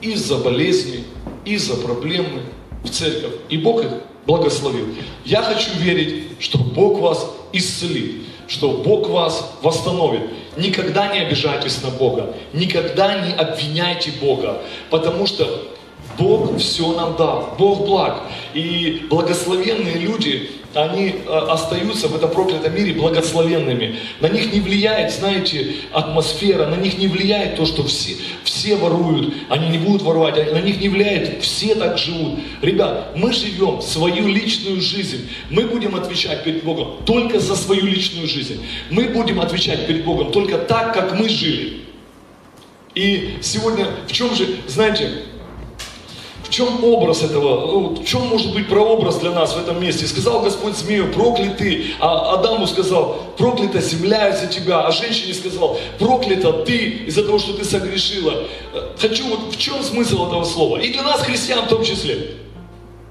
из-за 0.00 0.36
болезни, 0.36 1.04
из-за 1.44 1.76
проблемы 1.76 2.42
в 2.84 2.90
церковь. 2.90 3.34
И 3.48 3.56
Бог 3.56 3.82
их 3.84 3.90
благословил. 4.26 4.86
Я 5.24 5.42
хочу 5.42 5.70
верить, 5.78 6.24
что 6.38 6.58
Бог 6.58 7.00
вас 7.00 7.30
исцелит, 7.52 8.22
что 8.46 8.70
Бог 8.70 9.08
вас 9.08 9.52
восстановит. 9.62 10.22
Никогда 10.56 11.12
не 11.12 11.20
обижайтесь 11.20 11.82
на 11.82 11.90
Бога, 11.90 12.34
никогда 12.52 13.24
не 13.24 13.32
обвиняйте 13.32 14.12
Бога, 14.20 14.60
потому 14.90 15.26
что 15.26 15.67
Бог 16.18 16.56
все 16.58 16.92
нам 16.92 17.16
дал. 17.16 17.54
Бог 17.58 17.86
благ. 17.86 18.22
И 18.54 19.06
благословенные 19.08 19.98
люди, 19.98 20.50
они 20.74 21.14
э, 21.26 21.38
остаются 21.48 22.08
в 22.08 22.16
этом 22.16 22.30
проклятом 22.30 22.74
мире 22.74 22.92
благословенными. 22.92 23.96
На 24.20 24.28
них 24.28 24.52
не 24.52 24.60
влияет, 24.60 25.12
знаете, 25.12 25.76
атмосфера, 25.92 26.66
на 26.66 26.74
них 26.74 26.98
не 26.98 27.08
влияет 27.08 27.56
то, 27.56 27.64
что 27.64 27.84
все, 27.84 28.16
все 28.44 28.76
воруют, 28.76 29.32
они 29.48 29.68
не 29.68 29.78
будут 29.78 30.02
воровать, 30.02 30.52
на 30.52 30.60
них 30.60 30.80
не 30.80 30.88
влияет, 30.88 31.42
все 31.42 31.74
так 31.74 31.98
живут. 31.98 32.40
Ребят, 32.60 33.12
мы 33.16 33.32
живем 33.32 33.80
свою 33.80 34.26
личную 34.26 34.80
жизнь, 34.80 35.28
мы 35.50 35.66
будем 35.66 35.94
отвечать 35.94 36.44
перед 36.44 36.64
Богом 36.64 37.04
только 37.04 37.40
за 37.40 37.56
свою 37.56 37.86
личную 37.86 38.28
жизнь. 38.28 38.64
Мы 38.90 39.08
будем 39.08 39.40
отвечать 39.40 39.86
перед 39.86 40.04
Богом 40.04 40.32
только 40.32 40.58
так, 40.58 40.92
как 40.92 41.18
мы 41.18 41.28
жили. 41.28 41.80
И 42.94 43.38
сегодня 43.42 43.86
в 44.06 44.12
чем 44.12 44.34
же, 44.34 44.56
знаете, 44.66 45.10
в 46.48 46.50
чем 46.50 46.82
образ 46.82 47.22
этого? 47.22 47.66
Ну, 47.66 47.88
в 47.90 48.04
чем 48.04 48.26
может 48.26 48.54
быть 48.54 48.68
прообраз 48.68 49.18
для 49.18 49.32
нас 49.32 49.54
в 49.54 49.58
этом 49.58 49.80
месте? 49.80 50.06
Сказал 50.06 50.40
Господь 50.40 50.76
змею, 50.76 51.12
проклятый, 51.12 51.94
а 52.00 52.34
Адаму 52.34 52.66
сказал, 52.66 53.16
проклята 53.36 53.80
земля 53.80 54.30
из-за 54.30 54.46
тебя, 54.46 54.86
а 54.86 54.90
женщине 54.90 55.34
сказал, 55.34 55.78
проклята 55.98 56.52
ты 56.52 57.04
из-за 57.06 57.24
того, 57.24 57.38
что 57.38 57.52
ты 57.52 57.64
согрешила. 57.64 58.44
Хочу, 58.98 59.28
вот 59.28 59.54
в 59.54 59.58
чем 59.58 59.82
смысл 59.82 60.26
этого 60.26 60.44
слова? 60.44 60.78
И 60.78 60.92
для 60.92 61.02
нас, 61.02 61.20
христиан 61.20 61.66
в 61.66 61.68
том 61.68 61.84
числе. 61.84 62.36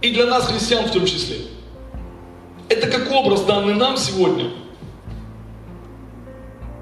И 0.02 0.10
для 0.10 0.26
нас, 0.26 0.46
христиан 0.46 0.86
в 0.86 0.92
том 0.92 1.06
числе. 1.06 1.38
Это 2.70 2.88
как 2.88 3.12
образ 3.12 3.42
данный 3.42 3.76
нам 3.76 3.98
сегодня– 3.98 4.50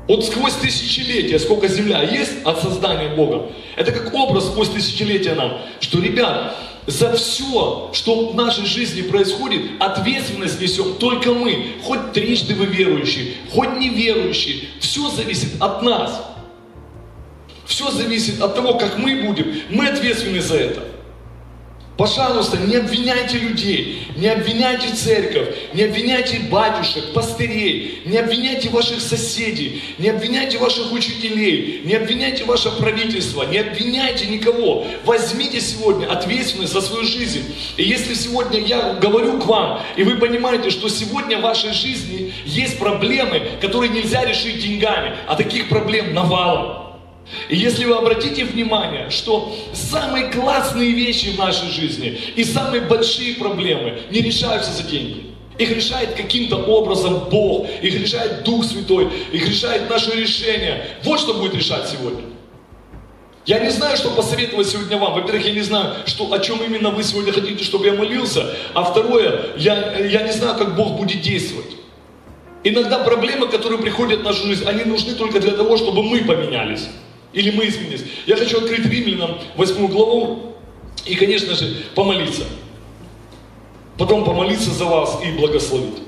вот 0.07 0.25
сквозь 0.25 0.53
тысячелетия, 0.53 1.39
сколько 1.39 1.67
земля 1.67 2.03
есть 2.03 2.43
от 2.43 2.61
создания 2.61 3.15
Бога, 3.15 3.51
это 3.75 3.91
как 3.91 4.13
образ 4.13 4.45
сквозь 4.47 4.69
тысячелетия 4.69 5.33
нам, 5.33 5.61
что, 5.79 5.99
ребят, 5.99 6.55
за 6.87 7.13
все, 7.13 7.89
что 7.93 8.29
в 8.29 8.35
нашей 8.35 8.65
жизни 8.65 9.01
происходит, 9.01 9.61
ответственность 9.79 10.61
несем 10.61 10.95
только 10.99 11.33
мы. 11.33 11.73
Хоть 11.83 12.13
трижды 12.13 12.53
вы 12.53 12.65
верующие, 12.65 13.33
хоть 13.51 13.77
неверующие. 13.77 14.67
Все 14.79 15.09
зависит 15.09 15.59
от 15.59 15.81
нас. 15.81 16.23
Все 17.65 17.89
зависит 17.89 18.39
от 18.41 18.53
того, 18.53 18.75
как 18.75 18.99
мы 18.99 19.23
будем. 19.23 19.61
Мы 19.69 19.87
ответственны 19.87 20.41
за 20.41 20.57
это. 20.57 20.94
Пожалуйста, 21.97 22.57
не 22.57 22.75
обвиняйте 22.75 23.37
людей, 23.37 24.07
не 24.17 24.27
обвиняйте 24.27 24.93
церковь, 24.93 25.55
не 25.73 25.83
обвиняйте 25.83 26.39
батюшек, 26.39 27.13
пастырей, 27.13 28.01
не 28.05 28.17
обвиняйте 28.17 28.69
ваших 28.69 28.99
соседей, 28.99 29.81
не 29.97 30.09
обвиняйте 30.09 30.57
ваших 30.57 30.91
учителей, 30.91 31.83
не 31.85 31.93
обвиняйте 31.93 32.43
ваше 32.43 32.69
правительство, 32.71 33.43
не 33.43 33.59
обвиняйте 33.59 34.25
никого. 34.25 34.85
Возьмите 35.05 35.61
сегодня 35.61 36.07
ответственность 36.07 36.73
за 36.73 36.81
свою 36.81 37.05
жизнь. 37.05 37.55
И 37.77 37.83
если 37.83 38.13
сегодня 38.13 38.59
я 38.59 38.95
говорю 38.95 39.39
к 39.39 39.45
вам, 39.45 39.81
и 39.95 40.03
вы 40.03 40.17
понимаете, 40.17 40.71
что 40.71 40.89
сегодня 40.89 41.37
в 41.37 41.43
вашей 41.43 41.71
жизни 41.71 42.33
есть 42.45 42.77
проблемы, 42.77 43.41
которые 43.61 43.89
нельзя 43.89 44.25
решить 44.25 44.59
деньгами, 44.59 45.15
а 45.27 45.35
таких 45.35 45.69
проблем 45.69 46.13
навалом. 46.13 46.94
И 47.49 47.55
если 47.55 47.85
вы 47.85 47.95
обратите 47.95 48.45
внимание, 48.45 49.09
что 49.09 49.55
самые 49.73 50.29
классные 50.31 50.91
вещи 50.91 51.29
в 51.29 51.39
нашей 51.39 51.69
жизни 51.69 52.19
и 52.35 52.43
самые 52.43 52.81
большие 52.81 53.35
проблемы 53.35 53.99
не 54.11 54.21
решаются 54.21 54.71
за 54.71 54.83
деньги. 54.83 55.31
Их 55.57 55.71
решает 55.71 56.15
каким-то 56.15 56.57
образом 56.57 57.29
Бог, 57.29 57.67
их 57.81 57.99
решает 57.99 58.43
Дух 58.43 58.65
Святой, 58.65 59.09
их 59.31 59.47
решает 59.47 59.89
наше 59.89 60.11
решение. 60.11 60.85
Вот 61.03 61.19
что 61.19 61.33
будет 61.35 61.55
решать 61.55 61.87
сегодня. 61.89 62.23
Я 63.45 63.59
не 63.59 63.69
знаю, 63.69 63.95
что 63.95 64.09
посоветовать 64.09 64.67
сегодня 64.67 64.97
вам. 64.97 65.13
Во-первых, 65.13 65.45
я 65.45 65.53
не 65.53 65.61
знаю, 65.61 65.93
что, 66.07 66.31
о 66.33 66.39
чем 66.39 66.63
именно 66.63 66.89
вы 66.89 67.03
сегодня 67.03 67.31
хотите, 67.31 67.63
чтобы 67.63 67.85
я 67.85 67.93
молился. 67.93 68.55
А 68.73 68.83
второе, 68.83 69.53
я, 69.57 69.99
я 69.99 70.23
не 70.23 70.31
знаю, 70.31 70.57
как 70.57 70.75
Бог 70.75 70.97
будет 70.97 71.21
действовать. 71.21 71.75
Иногда 72.63 72.99
проблемы, 72.99 73.47
которые 73.47 73.79
приходят 73.79 74.21
в 74.21 74.23
нашу 74.23 74.47
жизнь, 74.47 74.65
они 74.65 74.83
нужны 74.83 75.13
только 75.13 75.39
для 75.39 75.51
того, 75.51 75.77
чтобы 75.77 76.01
мы 76.01 76.21
поменялись. 76.21 76.87
Или 77.35 77.51
мы 77.51 77.67
изменились. 77.67 78.05
Я 78.25 78.37
хочу 78.37 78.57
открыть 78.57 78.85
Римлянам 78.85 79.37
8 79.57 79.87
главу 79.87 80.55
и, 81.05 81.15
конечно 81.15 81.53
же, 81.53 81.83
помолиться. 81.93 82.45
Потом 83.97 84.23
помолиться 84.23 84.71
за 84.71 84.85
вас 84.85 85.19
и 85.23 85.31
благословить. 85.37 85.99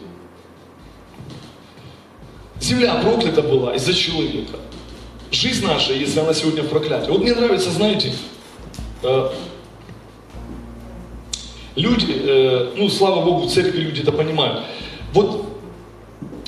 Земля 2.61 2.95
проклята 2.95 3.41
была 3.41 3.75
из-за 3.75 3.93
человека. 3.93 4.57
Жизнь 5.29 5.65
наша, 5.65 5.93
если 5.93 6.19
она 6.21 6.33
сегодня 6.33 6.63
в 6.63 6.69
проклятии. 6.69 7.09
Вот 7.09 7.21
мне 7.21 7.35
нравится, 7.35 7.71
знаете, 7.71 8.13
э, 9.03 9.29
люди, 11.75 12.07
э, 12.09 12.73
ну, 12.77 12.89
слава 12.89 13.23
Богу, 13.23 13.47
в 13.47 13.51
церкви 13.51 13.81
люди 13.81 14.01
это 14.01 14.13
понимают. 14.13 14.63
Вот 15.11 15.56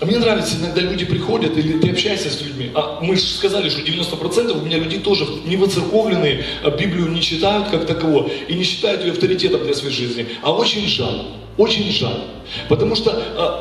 а 0.01 0.05
мне 0.05 0.17
нравится, 0.17 0.55
иногда 0.57 0.79
люди 0.81 1.03
приходят, 1.03 1.57
или 1.57 1.77
ты 1.77 1.89
общаешься 1.89 2.29
с 2.29 2.41
людьми, 2.41 2.71
а 2.73 2.99
мы 3.01 3.17
же 3.17 3.21
сказали, 3.21 3.67
что 3.67 3.81
90% 3.81 4.57
у 4.57 4.65
меня 4.65 4.77
людей 4.77 4.99
тоже 4.99 5.25
не 5.45 5.57
воцерковленные, 5.57 6.45
а 6.63 6.69
Библию 6.69 7.09
не 7.09 7.21
читают 7.21 7.67
как 7.67 7.85
таково, 7.85 8.29
и 8.47 8.53
не 8.53 8.63
считают 8.63 9.03
ее 9.03 9.12
авторитетом 9.12 9.63
для 9.63 9.73
своей 9.73 9.93
жизни. 9.93 10.27
А 10.41 10.53
очень 10.53 10.88
жаль, 10.88 11.23
очень 11.57 11.91
жаль. 11.91 12.21
Потому 12.69 12.95
что 12.95 13.12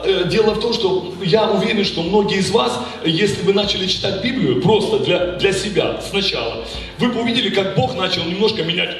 э, 0.05 0.11
э, 0.11 0.29
дело 0.29 0.55
в 0.55 0.61
том, 0.61 0.73
что 0.73 1.13
я 1.23 1.51
уверен, 1.51 1.85
что 1.85 2.03
многие 2.03 2.39
из 2.39 2.51
вас, 2.51 2.73
если 3.05 3.43
вы 3.43 3.53
начали 3.53 3.87
читать 3.89 4.23
Библию 4.23 4.63
просто 4.63 5.01
для, 5.01 5.33
для 5.39 5.53
себя 5.53 6.01
сначала, 6.09 6.65
вы 6.99 7.09
бы 7.09 7.21
увидели, 7.21 7.51
как 7.51 7.75
Бог 7.75 7.97
начал 7.97 8.25
немножко 8.25 8.63
менять 8.63 8.97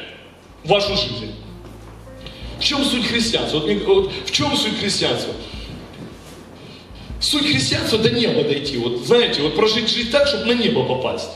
вашу 0.65 0.97
жизнь. 0.97 1.33
В 2.59 2.65
чем 2.65 2.85
суть 2.85 3.07
христианства? 3.07 3.61
Вот, 3.61 3.71
вот, 3.87 4.13
в 4.27 4.31
чем 4.33 4.57
суть 4.57 4.81
христианства? 4.81 5.33
Суть 7.21 7.47
христианства 7.51 7.99
до 7.99 8.11
неба 8.11 8.45
дойти. 8.45 8.77
Вот 8.79 9.05
знаете, 9.07 9.43
вот 9.43 9.57
прожить 9.57 9.89
жизнь 9.89 10.11
так, 10.11 10.27
чтобы 10.29 10.47
на 10.47 10.53
небо 10.53 10.85
попасть. 10.85 11.31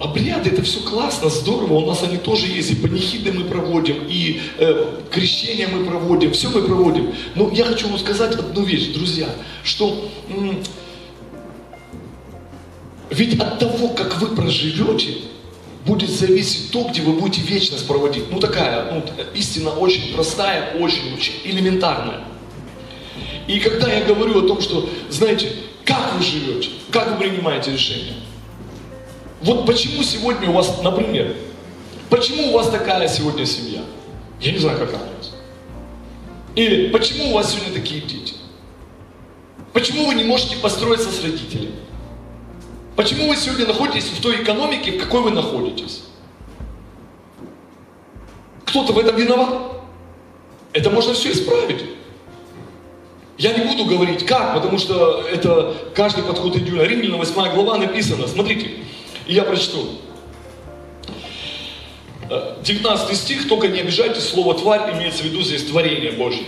обряды 0.00 0.50
это 0.50 0.62
все 0.62 0.80
классно, 0.80 1.28
здорово, 1.28 1.74
у 1.74 1.86
нас 1.86 2.02
они 2.02 2.16
тоже 2.16 2.46
есть, 2.46 2.70
и 2.70 2.74
панихиды 2.74 3.32
мы 3.32 3.44
проводим, 3.44 4.04
и 4.08 4.40
э, 4.58 5.00
крещения 5.12 5.68
мы 5.68 5.84
проводим, 5.84 6.32
все 6.32 6.48
мы 6.48 6.62
проводим. 6.62 7.14
Но 7.34 7.50
я 7.50 7.64
хочу 7.64 7.88
вам 7.88 7.98
сказать 7.98 8.34
одну 8.34 8.62
вещь, 8.62 8.88
друзья, 8.94 9.28
что 9.62 10.08
м- 10.28 10.62
ведь 13.10 13.38
от 13.40 13.58
того, 13.58 13.88
как 13.88 14.20
вы 14.20 14.34
проживете, 14.34 15.18
будет 15.88 16.10
зависеть 16.10 16.70
то, 16.70 16.84
где 16.84 17.00
вы 17.00 17.14
будете 17.14 17.40
вечность 17.40 17.86
проводить. 17.86 18.30
Ну 18.30 18.38
такая, 18.38 18.92
ну, 18.92 19.02
истина 19.34 19.70
очень 19.70 20.14
простая, 20.14 20.76
очень-очень 20.78 21.40
элементарная. 21.44 22.24
И 23.46 23.58
когда 23.58 23.90
я 23.90 24.04
говорю 24.04 24.44
о 24.44 24.46
том, 24.46 24.60
что, 24.60 24.88
знаете, 25.08 25.50
как 25.86 26.14
вы 26.14 26.22
живете, 26.22 26.68
как 26.90 27.12
вы 27.12 27.28
принимаете 27.28 27.72
решения. 27.72 28.16
Вот 29.40 29.64
почему 29.64 30.02
сегодня 30.02 30.50
у 30.50 30.52
вас, 30.52 30.82
например, 30.82 31.34
почему 32.10 32.50
у 32.50 32.52
вас 32.52 32.68
такая 32.68 33.08
сегодня 33.08 33.46
семья? 33.46 33.80
Я 34.40 34.52
не 34.52 34.58
знаю, 34.58 34.78
какая 34.78 35.00
у 35.00 35.16
вас. 35.16 35.34
Или 36.54 36.88
почему 36.88 37.30
у 37.30 37.32
вас 37.32 37.52
сегодня 37.52 37.72
такие 37.72 38.02
дети? 38.02 38.34
Почему 39.72 40.06
вы 40.06 40.14
не 40.14 40.24
можете 40.24 40.56
построиться 40.56 41.10
с 41.10 41.22
родителями? 41.22 41.87
Почему 42.98 43.28
вы 43.28 43.36
сегодня 43.36 43.64
находитесь 43.64 44.06
в 44.06 44.20
той 44.20 44.42
экономике, 44.42 44.90
в 44.90 44.98
какой 44.98 45.22
вы 45.22 45.30
находитесь? 45.30 46.02
Кто-то 48.64 48.92
в 48.92 48.98
этом 48.98 49.14
виноват? 49.14 49.80
Это 50.72 50.90
можно 50.90 51.14
все 51.14 51.30
исправить. 51.30 51.84
Я 53.38 53.56
не 53.56 53.64
буду 53.66 53.84
говорить 53.84 54.26
как, 54.26 54.52
потому 54.52 54.78
что 54.78 55.24
это 55.32 55.76
каждый 55.94 56.24
подход 56.24 56.56
индивидуально. 56.56 56.90
Римляна 56.90 57.18
8 57.18 57.54
глава 57.54 57.78
написано, 57.78 58.26
смотрите, 58.26 58.72
я 59.28 59.44
прочту. 59.44 59.90
19 62.64 63.16
стих, 63.16 63.48
только 63.48 63.68
не 63.68 63.78
обижайте, 63.78 64.20
слово 64.20 64.54
тварь 64.54 64.94
имеется 64.94 65.22
в 65.22 65.26
виду 65.26 65.42
здесь 65.42 65.62
творение 65.62 66.10
Божье. 66.10 66.46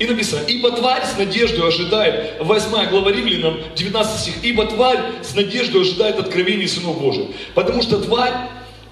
И 0.00 0.06
написано, 0.06 0.40
ибо 0.48 0.70
тварь 0.72 1.04
с 1.04 1.18
надеждой 1.18 1.68
ожидает, 1.68 2.36
8 2.40 2.88
глава 2.88 3.12
Римлянам, 3.12 3.58
19 3.76 4.20
стих, 4.20 4.34
ибо 4.42 4.64
тварь 4.64 4.98
с 5.22 5.34
надеждой 5.34 5.82
ожидает 5.82 6.18
откровений 6.18 6.66
сынов 6.66 6.98
Божьих. 6.98 7.26
Потому 7.54 7.82
что 7.82 8.00
тварь 8.00 8.32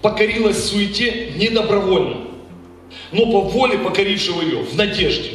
покорилась 0.02 0.68
суете 0.68 1.32
не 1.36 1.48
добровольно, 1.48 2.18
но 3.10 3.24
по 3.24 3.40
воле 3.40 3.78
покорившего 3.78 4.42
ее, 4.42 4.58
в 4.58 4.76
надежде, 4.76 5.30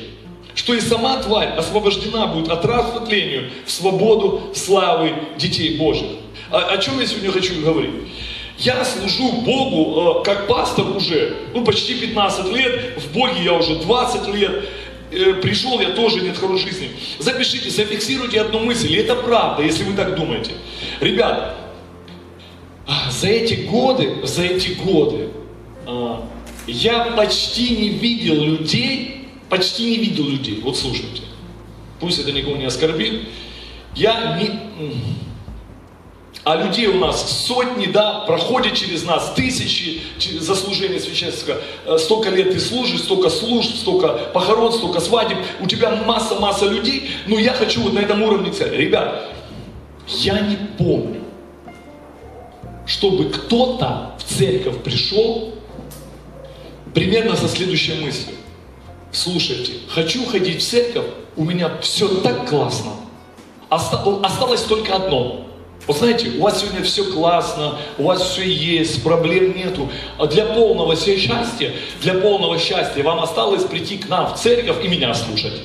что 0.53 0.75
и 0.75 0.79
сама 0.79 1.17
тварь 1.23 1.49
освобождена 1.49 2.27
будет 2.27 2.49
от 2.49 2.63
растления 2.63 3.49
в 3.65 3.71
свободу 3.71 4.51
славы 4.53 5.13
детей 5.37 5.77
Божьих. 5.79 6.11
О, 6.51 6.59
о 6.59 6.77
чем 6.77 6.99
я 6.99 7.07
сегодня 7.07 7.31
хочу 7.31 7.59
говорить? 7.59 7.89
Я 8.59 8.85
служу 8.85 9.31
Богу 9.41 10.21
э, 10.21 10.23
как 10.23 10.47
пастор 10.47 10.85
уже, 10.95 11.35
ну, 11.55 11.65
почти 11.65 11.95
15 11.95 12.55
лет, 12.55 12.97
в 12.97 13.11
Боге 13.11 13.43
я 13.43 13.53
уже 13.53 13.75
20 13.77 14.27
лет, 14.35 14.69
Э, 15.13 15.33
пришел 15.35 15.79
я 15.79 15.91
тоже 15.91 16.21
нет 16.21 16.37
хорошей 16.37 16.71
жизни. 16.71 16.91
Запишите, 17.19 17.69
зафиксируйте 17.69 18.41
одну 18.41 18.59
мысль, 18.59 18.91
и 18.91 18.95
это 18.95 19.15
правда, 19.15 19.63
если 19.63 19.83
вы 19.83 19.93
так 19.93 20.15
думаете. 20.15 20.51
Ребят, 20.99 21.55
за 23.11 23.27
эти 23.27 23.65
годы, 23.65 24.15
за 24.23 24.43
эти 24.43 24.71
годы 24.73 25.29
а, 25.85 26.27
я 26.67 27.05
почти 27.15 27.75
не 27.77 27.89
видел 27.89 28.43
людей, 28.43 29.27
почти 29.49 29.91
не 29.91 29.97
видел 29.97 30.27
людей. 30.27 30.59
Вот 30.61 30.77
слушайте, 30.77 31.23
пусть 31.99 32.19
это 32.19 32.31
никого 32.31 32.55
не 32.55 32.65
оскорбит. 32.65 33.21
Я 33.95 34.37
не... 34.39 34.49
А 36.43 36.57
людей 36.57 36.87
у 36.87 36.99
нас 36.99 37.45
сотни, 37.47 37.85
да, 37.85 38.25
проходят 38.27 38.73
через 38.73 39.03
нас, 39.03 39.31
тысячи 39.33 40.01
за 40.39 40.55
служение 40.55 40.99
священника. 40.99 41.61
Э, 41.85 41.97
столько 41.97 42.29
лет 42.29 42.51
ты 42.51 42.59
служишь, 42.59 43.01
столько 43.01 43.29
служб, 43.29 43.73
столько 43.75 44.09
похорон, 44.33 44.73
столько 44.73 44.99
свадеб. 44.99 45.37
У 45.61 45.67
тебя 45.67 45.91
масса-масса 46.05 46.65
людей. 46.65 47.11
Но 47.27 47.39
я 47.39 47.53
хочу 47.53 47.81
вот 47.81 47.93
на 47.93 47.99
этом 47.99 48.21
уровне 48.21 48.51
церкви. 48.51 48.75
Ребят, 48.75 49.31
я 50.07 50.41
не 50.41 50.57
помню, 50.77 51.21
чтобы 52.85 53.29
кто-то 53.29 54.15
в 54.17 54.37
церковь 54.37 54.83
пришел 54.83 55.53
примерно 56.93 57.37
со 57.37 57.47
следующей 57.47 57.93
мыслью. 58.03 58.35
Слушайте, 59.13 59.73
хочу 59.87 60.25
ходить 60.25 60.61
в 60.61 60.67
церковь, 60.67 61.05
у 61.37 61.45
меня 61.45 61.77
все 61.81 62.07
так 62.07 62.49
классно. 62.49 62.91
Осталось 63.69 64.63
только 64.63 64.95
одно. 64.95 65.42
Вот 65.85 65.97
знаете, 65.97 66.29
у 66.37 66.41
вас 66.41 66.61
сегодня 66.61 66.81
все 66.81 67.03
классно, 67.11 67.77
у 67.97 68.03
вас 68.03 68.21
все 68.21 68.43
есть, 68.47 69.03
проблем 69.03 69.55
нету. 69.55 69.89
А 70.17 70.27
для 70.27 70.45
полного 70.45 70.95
счастья, 70.95 71.73
для 72.01 72.13
полного 72.13 72.57
счастья 72.57 73.03
вам 73.03 73.19
осталось 73.19 73.65
прийти 73.65 73.97
к 73.97 74.07
нам 74.07 74.33
в 74.33 74.39
церковь 74.39 74.83
и 74.83 74.87
меня 74.87 75.13
слушать. 75.13 75.61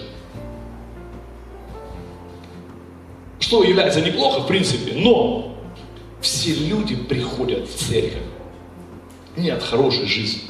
Что 3.38 3.62
является 3.62 4.00
неплохо, 4.00 4.40
в 4.40 4.48
принципе, 4.48 4.92
но 4.94 5.54
все 6.20 6.52
люди 6.52 6.96
приходят 6.96 7.68
в 7.68 7.76
церковь 7.76 8.22
не 9.36 9.50
от 9.50 9.62
хорошей 9.62 10.06
жизни. 10.06 10.42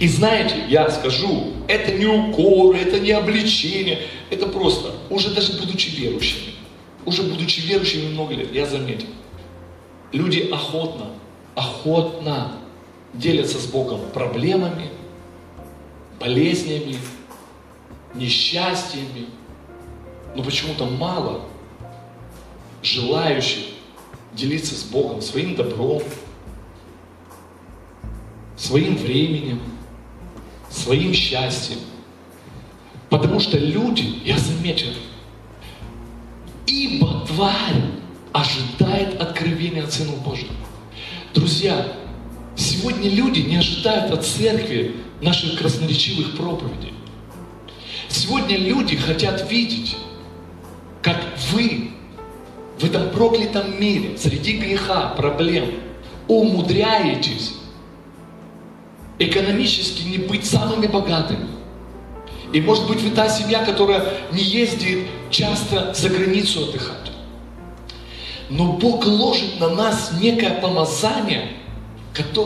И 0.00 0.08
знаете, 0.08 0.56
я 0.68 0.90
скажу, 0.90 1.52
это 1.68 1.92
не 1.92 2.06
укор, 2.06 2.74
это 2.74 2.98
не 2.98 3.12
обличение, 3.12 4.00
это 4.28 4.46
просто, 4.46 4.90
уже 5.08 5.30
даже 5.30 5.52
будучи 5.52 5.90
верующими, 5.90 6.49
уже 7.06 7.22
будучи 7.22 7.60
верующими 7.60 8.12
много 8.12 8.34
лет, 8.34 8.52
я 8.52 8.66
заметил, 8.66 9.08
люди 10.12 10.48
охотно, 10.52 11.06
охотно 11.54 12.52
делятся 13.14 13.58
с 13.58 13.66
Богом 13.66 14.00
проблемами, 14.12 14.90
болезнями, 16.18 16.96
несчастьями, 18.14 19.26
но 20.36 20.42
почему-то 20.42 20.84
мало 20.84 21.42
желающих 22.82 23.66
делиться 24.32 24.74
с 24.74 24.84
Богом 24.84 25.22
своим 25.22 25.54
добром, 25.54 26.02
своим 28.56 28.96
временем, 28.96 29.60
своим 30.70 31.12
счастьем. 31.12 31.78
Потому 33.08 33.40
что 33.40 33.58
люди, 33.58 34.20
я 34.24 34.38
заметил, 34.38 34.92
ибо 36.70 37.26
тварь 37.26 37.82
ожидает 38.32 39.20
откровения 39.20 39.82
от 39.82 39.92
Сына 39.92 40.12
Божьего. 40.24 40.54
Друзья, 41.34 41.92
сегодня 42.56 43.10
люди 43.10 43.40
не 43.40 43.56
ожидают 43.56 44.12
от 44.12 44.24
церкви 44.24 44.94
наших 45.20 45.58
красноречивых 45.58 46.36
проповедей. 46.36 46.94
Сегодня 48.08 48.56
люди 48.56 48.96
хотят 48.96 49.50
видеть, 49.50 49.96
как 51.02 51.16
вы 51.52 51.90
в 52.78 52.84
этом 52.84 53.10
проклятом 53.10 53.80
мире, 53.80 54.16
среди 54.16 54.58
греха, 54.58 55.08
проблем, 55.16 55.74
умудряетесь 56.28 57.54
экономически 59.18 60.02
не 60.02 60.18
быть 60.18 60.46
самыми 60.46 60.86
богатыми. 60.86 61.48
И 62.52 62.60
может 62.60 62.86
быть 62.88 63.00
вы 63.02 63.10
та 63.10 63.28
семья, 63.28 63.64
которая 63.64 64.14
не 64.32 64.42
ездит 64.42 65.06
часто 65.30 65.94
за 65.94 66.08
границу 66.08 66.64
отдыхать. 66.64 67.12
Но 68.48 68.72
Бог 68.72 69.06
ложит 69.06 69.60
на 69.60 69.70
нас 69.70 70.12
некое 70.20 70.60
помазание, 70.60 71.52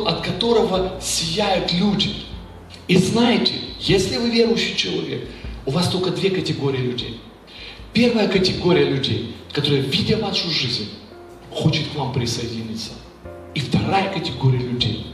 от 0.06 0.20
которого 0.20 1.00
сияют 1.00 1.72
люди. 1.72 2.14
И 2.86 2.96
знаете, 2.96 3.54
если 3.80 4.18
вы 4.18 4.30
верующий 4.30 4.76
человек, 4.76 5.26
у 5.66 5.70
вас 5.70 5.88
только 5.88 6.10
две 6.10 6.30
категории 6.30 6.80
людей. 6.80 7.20
Первая 7.94 8.28
категория 8.28 8.84
людей, 8.84 9.34
которая, 9.52 9.80
видя 9.80 10.18
вашу 10.18 10.50
жизнь, 10.50 10.90
хочет 11.50 11.88
к 11.88 11.94
вам 11.94 12.12
присоединиться. 12.12 12.92
И 13.54 13.60
вторая 13.60 14.12
категория 14.12 14.58
людей, 14.58 15.06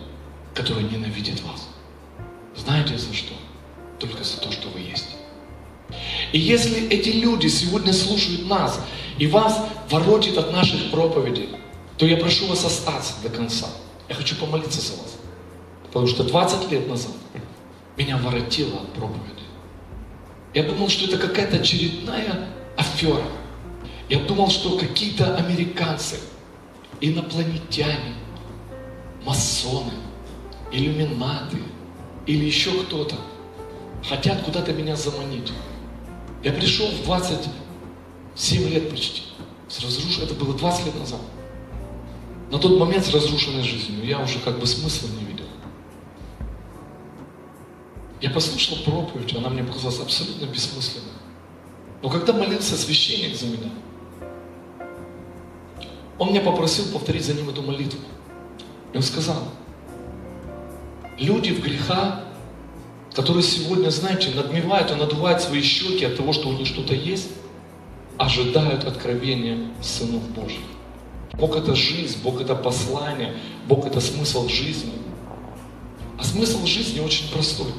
которые 0.55 0.89
ненавидят 0.89 1.41
вас. 1.43 1.69
Знаете 2.57 2.99
за 2.99 3.15
что? 3.15 3.35
Только 3.99 4.25
за 4.25 4.39
то, 4.41 4.51
что 4.51 4.69
вы 4.71 4.81
есть. 4.81 5.17
И 6.33 6.39
если 6.39 6.89
эти 6.89 7.11
люди 7.11 7.49
сегодня 7.49 7.93
слушают 7.93 8.49
нас, 8.49 8.81
и 9.19 9.27
вас 9.27 9.59
воротит 9.91 10.39
от 10.39 10.53
наших 10.53 10.91
проповедей, 10.91 11.51
то 11.99 12.07
я 12.07 12.17
прошу 12.17 12.47
вас 12.47 12.65
остаться 12.65 13.15
до 13.23 13.29
конца. 13.29 13.67
Я 14.09 14.15
хочу 14.15 14.35
помолиться 14.37 14.81
за 14.81 14.93
вас. 14.95 15.17
Потому 15.85 16.07
что 16.07 16.25
20 16.25 16.71
лет 16.71 16.89
назад 16.89 17.13
меня 17.97 18.17
воротило 18.17 18.77
от 18.81 18.93
проповеди. 18.95 19.45
Я 20.55 20.63
думал, 20.63 20.89
что 20.89 21.05
это 21.07 21.19
какая-то 21.19 21.57
очередная 21.57 22.49
афера. 22.77 23.25
Я 24.09 24.21
думал, 24.21 24.51
что 24.51 24.79
какие-то 24.79 25.37
американцы, 25.37 26.19
инопланетяне, 27.01 28.15
масоны, 29.25 29.93
иллюминаты 30.73 31.59
или 32.27 32.45
еще 32.45 32.71
кто-то 32.83 33.17
хотят 34.09 34.43
куда-то 34.43 34.73
меня 34.73 34.97
заманить. 34.97 35.53
Я 36.43 36.53
пришел 36.53 36.89
в 36.91 37.05
27 37.05 38.69
лет 38.69 38.91
почти. 38.91 39.23
С 39.69 39.81
разруш... 39.81 40.19
Это 40.21 40.35
было 40.35 40.55
20 40.55 40.87
лет 40.87 40.99
назад. 40.99 41.21
На 42.51 42.59
тот 42.59 42.79
момент 42.79 43.05
с 43.05 43.13
разрушенной 43.13 43.63
жизнью. 43.63 44.05
Я 44.05 44.21
уже 44.21 44.39
как 44.41 44.59
бы 44.59 44.67
смысла 44.67 45.09
не 45.09 45.25
видел. 45.25 45.45
Я 48.21 48.31
послушал 48.31 48.79
проповедь, 48.85 49.35
она 49.35 49.49
мне 49.49 49.63
показалась 49.63 50.01
абсолютно 50.01 50.47
бессмысленной. 50.47 51.09
Но 52.03 52.09
когда 52.09 52.33
молился 52.33 52.77
священник 52.77 53.37
за 53.37 53.47
меня, 53.47 53.71
он 56.19 56.31
меня 56.31 56.41
попросил 56.41 56.87
повторить 56.93 57.25
за 57.25 57.35
ним 57.35 57.49
эту 57.49 57.63
молитву. 57.63 58.01
И 58.93 58.97
он 58.97 59.03
сказал, 59.03 59.43
люди 61.19 61.53
в 61.53 61.63
греха, 61.63 62.25
которые 63.15 63.43
сегодня, 63.43 63.91
знаете, 63.91 64.31
надмевают 64.35 64.91
и 64.91 64.95
надувают 64.95 65.43
свои 65.43 65.63
щеки 65.63 66.05
от 66.05 66.17
того, 66.17 66.33
что 66.33 66.49
у 66.49 66.53
них 66.53 66.67
что-то 66.67 66.95
есть, 66.95 67.29
ожидают 68.19 68.85
откровения 68.85 69.71
сынов 69.83 70.23
Божьих. 70.31 70.61
Бог 71.33 71.57
это 71.57 71.75
жизнь, 71.75 72.19
Бог 72.23 72.41
это 72.41 72.55
послание, 72.55 73.35
Бог 73.67 73.87
это 73.87 74.01
смысл 74.01 74.49
жизни. 74.49 74.93
А 76.19 76.25
смысл 76.25 76.67
жизни 76.67 77.01
очень 77.01 77.31
простой. 77.33 77.73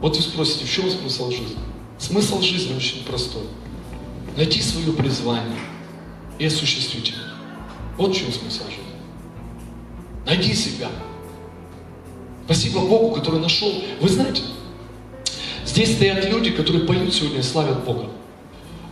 Вот 0.00 0.16
вы 0.16 0.22
спросите, 0.22 0.66
в 0.66 0.70
чем 0.70 0.90
смысл 0.90 1.30
жизни? 1.30 1.58
Смысл 1.98 2.40
жизни 2.40 2.76
очень 2.76 3.04
простой. 3.04 3.44
Найти 4.36 4.60
свое 4.60 4.92
призвание 4.92 5.58
и 6.38 6.46
осуществить 6.46 7.08
его. 7.08 7.18
Вот 7.96 8.14
в 8.14 8.18
чем 8.18 8.30
смысл 8.30 8.64
жизни. 8.66 8.84
Найди 10.26 10.54
себя. 10.54 10.88
Спасибо 12.48 12.80
Богу, 12.80 13.14
который 13.14 13.40
нашел. 13.40 13.70
Вы 14.00 14.08
знаете, 14.08 14.40
здесь 15.66 15.94
стоят 15.94 16.24
люди, 16.30 16.50
которые 16.50 16.86
поют 16.86 17.12
сегодня 17.12 17.40
и 17.40 17.42
славят 17.42 17.84
Бога. 17.84 18.06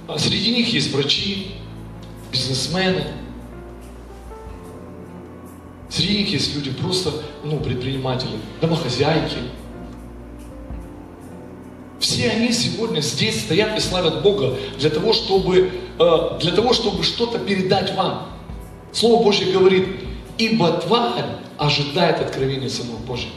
А 0.07 0.19
среди 0.19 0.55
них 0.55 0.71
есть 0.75 0.92
врачи, 0.92 1.53
бизнесмены. 2.31 3.03
Среди 5.88 6.19
них 6.19 6.33
есть 6.33 6.55
люди 6.55 6.71
просто, 6.71 7.11
ну, 7.45 7.59
предприниматели, 7.59 8.33
домохозяйки, 8.61 9.38
все 11.99 12.29
они 12.29 12.53
сегодня 12.53 13.01
здесь 13.01 13.40
стоят 13.40 13.75
и 13.79 13.81
славят 13.81 14.23
Бога 14.23 14.55
для 14.79 14.90
того, 14.90 15.14
чтобы, 15.14 15.71
э, 15.99 16.38
для 16.42 16.53
того, 16.53 16.75
чтобы 16.75 17.03
что-то 17.03 17.38
передать 17.38 17.95
вам. 17.95 18.29
Слово 18.92 19.23
Божье 19.23 19.51
говорит, 19.51 19.88
ибо 20.37 20.73
тварь 20.73 21.25
ожидает 21.57 22.21
откровения 22.21 22.69
Сынов 22.69 23.03
Божьих. 23.07 23.31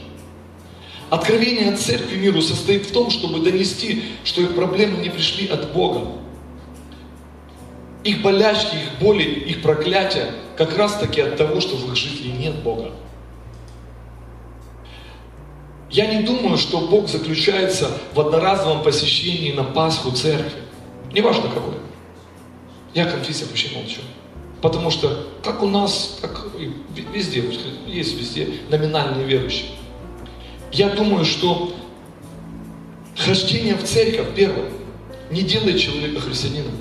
Откровение 1.09 1.73
от 1.73 1.79
церкви 1.79 2.17
миру 2.17 2.41
состоит 2.41 2.85
в 2.85 2.91
том, 2.91 3.09
чтобы 3.09 3.39
донести, 3.39 4.03
что 4.23 4.41
их 4.41 4.53
проблемы 4.55 5.01
не 5.01 5.09
пришли 5.09 5.47
от 5.47 5.73
Бога. 5.73 6.11
Их 8.03 8.21
болячки, 8.21 8.75
их 8.75 8.99
боли, 8.99 9.23
их 9.23 9.61
проклятия 9.61 10.31
как 10.55 10.77
раз 10.77 10.97
таки 10.99 11.21
от 11.21 11.35
того, 11.35 11.61
что 11.61 11.75
в 11.77 11.89
их 11.89 11.95
жизни 11.95 12.29
нет 12.37 12.55
Бога. 12.61 12.91
Я 15.89 16.05
не 16.05 16.23
думаю, 16.23 16.57
что 16.57 16.87
Бог 16.87 17.09
заключается 17.09 17.89
в 18.13 18.19
одноразовом 18.19 18.83
посещении 18.83 19.51
на 19.51 19.63
Пасху 19.63 20.11
церкви. 20.11 20.61
Неважно 21.11 21.49
какой. 21.49 21.73
Я 22.93 23.05
конфессия 23.05 23.45
вообще 23.45 23.75
молчу. 23.75 24.01
Потому 24.61 24.91
что, 24.91 25.27
как 25.43 25.63
у 25.63 25.67
нас, 25.67 26.19
как 26.21 26.47
везде, 27.13 27.43
есть 27.87 28.19
везде 28.19 28.49
номинальные 28.69 29.25
верующие. 29.25 29.69
Я 30.71 30.89
думаю, 30.89 31.25
что 31.25 31.73
хождение 33.17 33.75
в 33.75 33.83
церковь, 33.83 34.27
первое, 34.35 34.69
не 35.31 35.41
делает 35.41 35.79
человека 35.79 36.21
христианином. 36.21 36.73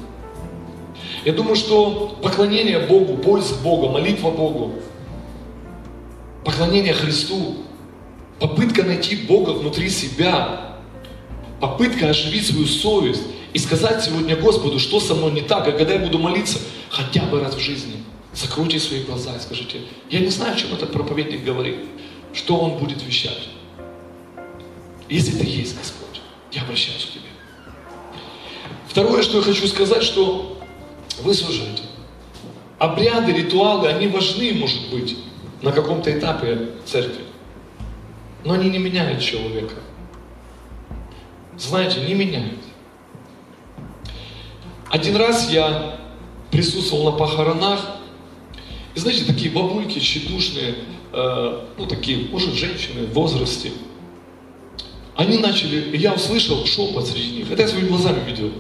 Я 1.25 1.33
думаю, 1.33 1.57
что 1.57 2.19
поклонение 2.23 2.79
Богу, 2.81 3.17
поиск 3.17 3.61
Бога, 3.63 3.89
молитва 3.89 4.31
Богу, 4.31 4.75
поклонение 6.45 6.95
Христу, 6.95 7.57
попытка 8.39 8.85
найти 8.85 9.17
Бога 9.17 9.51
внутри 9.51 9.91
себя, 9.91 10.77
попытка 11.61 12.11
оживить 12.11 12.47
свою 12.47 12.67
совесть 12.67 13.23
и 13.53 13.59
сказать 13.59 14.05
сегодня 14.05 14.37
Господу, 14.37 14.79
что 14.79 15.01
со 15.01 15.15
мной 15.15 15.33
не 15.33 15.43
так, 15.43 15.67
а 15.67 15.73
когда 15.73 15.95
я 15.95 15.99
буду 15.99 16.19
молиться, 16.19 16.59
хотя 16.89 17.23
бы 17.23 17.41
раз 17.41 17.55
в 17.55 17.59
жизни, 17.59 17.97
закройте 18.33 18.79
свои 18.79 19.03
глаза 19.03 19.35
и 19.37 19.41
скажите, 19.41 19.81
я 20.11 20.21
не 20.21 20.29
знаю, 20.29 20.55
о 20.55 20.57
чем 20.57 20.73
этот 20.73 20.93
проповедник 20.93 21.45
говорит, 21.45 21.77
что 22.33 22.57
он 22.59 22.79
будет 22.79 23.05
вещать. 23.05 23.49
Если 25.09 25.39
ты 25.39 25.45
есть 25.45 25.77
Господь, 25.77 26.21
я 26.53 26.63
обращаюсь 26.63 27.05
к 27.05 27.13
тебе. 27.13 27.29
Второе, 28.89 29.23
что 29.23 29.39
я 29.39 29.43
хочу 29.43 29.67
сказать, 29.67 30.03
что 30.03 30.61
вы 31.23 31.35
служите. 31.35 31.83
Обряды, 32.79 33.33
ритуалы, 33.33 33.89
они 33.89 34.09
важны, 34.09 34.53
может 34.55 34.91
быть, 34.91 35.17
на 35.63 35.73
каком-то 35.73 36.17
этапе 36.17 36.71
церкви. 36.85 37.25
Но 38.45 38.55
они 38.55 38.71
не 38.71 38.79
меняют 38.79 39.21
человека. 39.21 39.75
Знаете, 41.57 42.01
не 42.01 42.15
меняют. 42.15 42.61
Один 44.91 45.17
раз 45.17 45.51
я 45.51 46.01
присутствовал 46.51 47.11
на 47.11 47.19
похоронах, 47.19 47.99
и 48.95 49.01
знаете, 49.01 49.25
такие 49.25 49.51
бабульки 49.51 49.99
тщедушные, 49.99 50.77
э, 51.13 51.67
ну 51.77 51.87
такие, 51.87 52.29
может, 52.31 52.55
женщины 52.55 53.07
в 53.07 53.13
возрасте, 53.13 53.73
они 55.19 55.39
начали, 55.39 55.97
я 55.97 56.15
услышал 56.15 56.65
шепот 56.65 57.09
среди 57.09 57.39
них, 57.39 57.51
это 57.51 57.63
я 57.63 57.69
своими 57.69 57.89
глазами 57.89 58.25
видел, 58.25 58.53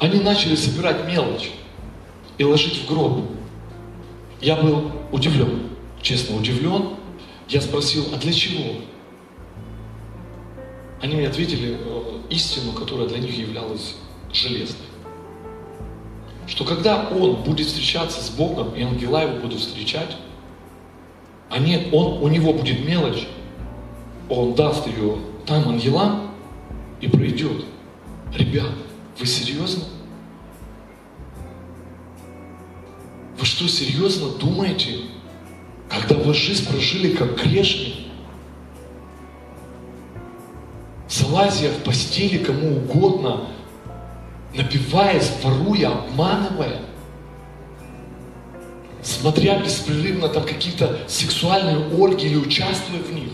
они 0.00 0.18
начали 0.18 0.56
собирать 0.56 1.06
мелочь 1.06 1.52
и 2.36 2.42
ложить 2.42 2.82
в 2.82 2.88
гроб. 2.88 3.20
Я 4.40 4.56
был 4.56 4.90
удивлен, 5.12 5.68
честно 6.02 6.36
удивлен. 6.36 6.96
Я 7.48 7.60
спросил, 7.60 8.06
а 8.12 8.18
для 8.18 8.32
чего? 8.32 8.74
Они 11.00 11.14
мне 11.14 11.28
ответили 11.28 11.78
э, 11.78 12.02
истину, 12.30 12.72
которая 12.72 13.06
для 13.06 13.18
них 13.18 13.38
являлась 13.38 13.94
железной. 14.32 14.88
Что 16.48 16.64
когда 16.64 17.08
он 17.08 17.36
будет 17.44 17.68
встречаться 17.68 18.20
с 18.20 18.30
Богом, 18.30 18.74
и 18.74 18.82
ангела 18.82 19.22
его 19.22 19.36
будут 19.36 19.60
встречать, 19.60 20.16
они, 21.50 21.86
он, 21.92 22.20
у 22.20 22.26
него 22.26 22.52
будет 22.52 22.84
мелочь, 22.84 23.28
он 24.28 24.54
даст 24.54 24.84
ее 24.88 25.18
там 25.48 25.66
ангелам 25.66 26.30
и 27.00 27.08
пройдет. 27.08 27.64
Ребят, 28.34 28.70
вы 29.18 29.26
серьезно? 29.26 29.84
Вы 33.38 33.46
что, 33.46 33.66
серьезно 33.66 34.28
думаете, 34.38 35.00
когда 35.88 36.16
вы 36.16 36.34
жизнь 36.34 36.68
прожили 36.68 37.14
как 37.14 37.42
грешник, 37.42 37.94
залазя 41.08 41.70
в 41.70 41.82
постели 41.82 42.44
кому 42.44 42.76
угодно, 42.76 43.48
напиваясь, 44.54 45.32
воруя, 45.42 45.92
обманывая, 45.92 46.82
смотря 49.02 49.60
беспрерывно 49.60 50.28
там 50.28 50.44
какие-то 50.44 50.98
сексуальные 51.06 51.88
оргии 51.94 52.26
или 52.26 52.36
участвуя 52.36 53.00
в 53.00 53.14
них, 53.14 53.30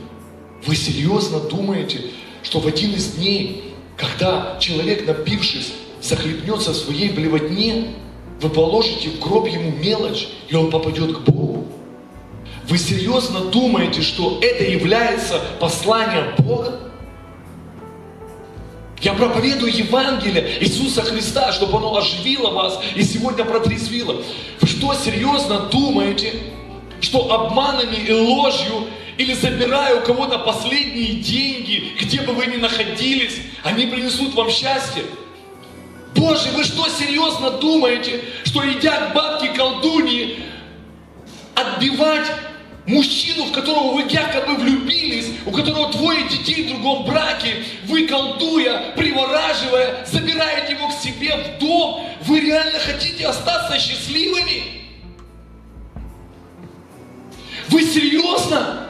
вы 0.66 0.77
серьезно 0.77 1.40
думаете, 1.40 2.00
что 2.42 2.61
в 2.61 2.66
один 2.66 2.94
из 2.94 3.12
дней, 3.12 3.74
когда 3.96 4.57
человек, 4.61 5.07
напившись, 5.07 5.72
захлебнется 6.00 6.72
в 6.72 6.77
своей 6.77 7.11
блевотне, 7.11 7.94
вы 8.40 8.48
положите 8.50 9.11
в 9.11 9.20
гроб 9.20 9.46
ему 9.46 9.70
мелочь, 9.72 10.29
и 10.48 10.55
он 10.55 10.70
попадет 10.70 11.16
к 11.16 11.20
Богу. 11.20 11.66
Вы 12.68 12.79
серьезно 12.79 13.40
думаете, 13.40 14.03
что 14.03 14.38
это 14.42 14.64
является 14.64 15.40
посланием 15.61 16.35
Бога? 16.38 16.81
Я 19.00 19.12
проповедую 19.12 19.74
Евангелие 19.74 20.62
Иисуса 20.62 21.03
Христа, 21.03 21.53
чтобы 21.53 21.77
оно 21.77 21.94
оживило 21.94 22.50
вас 22.50 22.81
и 22.94 23.03
сегодня 23.03 23.44
протрезвило. 23.44 24.22
Вы 24.61 24.66
что, 24.66 24.94
серьезно 24.94 25.68
думаете, 25.70 26.33
что 27.03 27.31
обманами 27.31 27.96
и 27.96 28.12
ложью 28.12 28.87
или 29.16 29.35
забирая 29.35 29.96
у 29.96 30.05
кого-то 30.05 30.38
последние 30.38 31.14
деньги, 31.14 31.92
где 32.00 32.20
бы 32.22 32.33
вы 32.33 32.46
ни 32.46 32.57
находились, 32.57 33.38
они 33.62 33.87
принесут 33.87 34.35
вам 34.35 34.50
счастье? 34.50 35.05
Боже, 36.14 36.50
вы 36.50 36.64
что, 36.64 36.88
серьезно 36.88 37.50
думаете, 37.50 38.22
что 38.44 38.62
едят 38.62 39.14
бабки 39.14 39.48
колдуньи, 39.55 40.44
отбивать 41.55 42.27
мужчину, 42.87 43.44
в 43.46 43.53
которого 43.53 43.94
вы 43.94 44.03
якобы 44.09 44.57
влюбились, 44.57 45.29
у 45.46 45.50
которого 45.50 45.90
двое 45.92 46.29
детей 46.29 46.64
в 46.64 46.68
другом 46.68 47.05
браке, 47.05 47.64
вы 47.87 48.07
колдуя, 48.07 48.92
привораживая, 48.96 50.05
забираете 50.07 50.74
его 50.74 50.88
к 50.88 50.92
себе 50.92 51.37
в 51.37 51.59
дом, 51.61 52.07
вы 52.22 52.40
реально 52.40 52.79
хотите 52.79 53.27
остаться 53.27 53.79
счастливыми? 53.79 54.83
Вы 57.68 57.83
серьезно? 57.83 58.88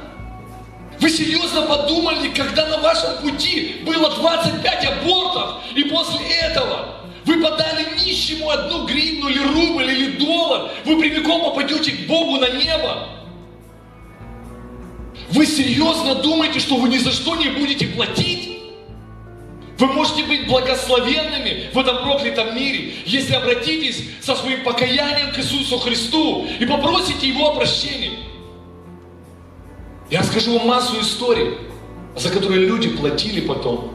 Вы 1.04 1.10
серьезно 1.10 1.66
подумали, 1.66 2.28
когда 2.28 2.64
на 2.64 2.78
вашем 2.78 3.18
пути 3.18 3.82
было 3.84 4.08
25 4.08 4.84
абортов, 4.86 5.56
и 5.74 5.82
после 5.84 6.26
этого 6.40 6.94
вы 7.26 7.42
подали 7.42 7.84
нищему 8.02 8.48
одну 8.48 8.86
гривну 8.86 9.28
или 9.28 9.38
рубль 9.38 9.84
или 9.84 10.12
доллар. 10.12 10.70
Вы 10.86 10.98
прямиком 10.98 11.42
попадете 11.42 11.90
к 11.90 12.06
Богу 12.06 12.38
на 12.38 12.48
небо. 12.48 13.06
Вы 15.28 15.44
серьезно 15.44 16.14
думаете, 16.14 16.58
что 16.58 16.76
вы 16.76 16.88
ни 16.88 16.96
за 16.96 17.12
что 17.12 17.36
не 17.36 17.48
будете 17.48 17.86
платить? 17.88 18.56
Вы 19.76 19.86
можете 19.88 20.22
быть 20.24 20.46
благословенными 20.46 21.68
в 21.74 21.78
этом 21.78 21.98
проклятом 21.98 22.56
мире, 22.56 22.94
если 23.04 23.34
обратитесь 23.34 24.04
со 24.22 24.34
своим 24.34 24.64
покаянием 24.64 25.34
к 25.34 25.38
Иисусу 25.38 25.78
Христу 25.80 26.46
и 26.58 26.64
попросите 26.64 27.28
Его 27.28 27.50
о 27.50 27.56
прощении. 27.56 28.13
Я 30.10 30.20
расскажу 30.20 30.58
вам 30.58 30.68
массу 30.68 31.00
историй, 31.00 31.58
за 32.16 32.30
которые 32.30 32.66
люди 32.66 32.88
платили 32.88 33.40
потом 33.40 33.92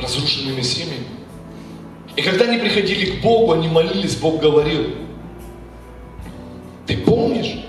разрушенными 0.00 0.62
семьями. 0.62 1.06
И 2.16 2.22
когда 2.22 2.44
они 2.44 2.58
приходили 2.58 3.12
к 3.12 3.22
Богу, 3.22 3.52
они 3.52 3.68
молились, 3.68 4.16
Бог 4.16 4.40
говорил, 4.40 4.86
ты 6.86 6.96
помнишь? 6.98 7.64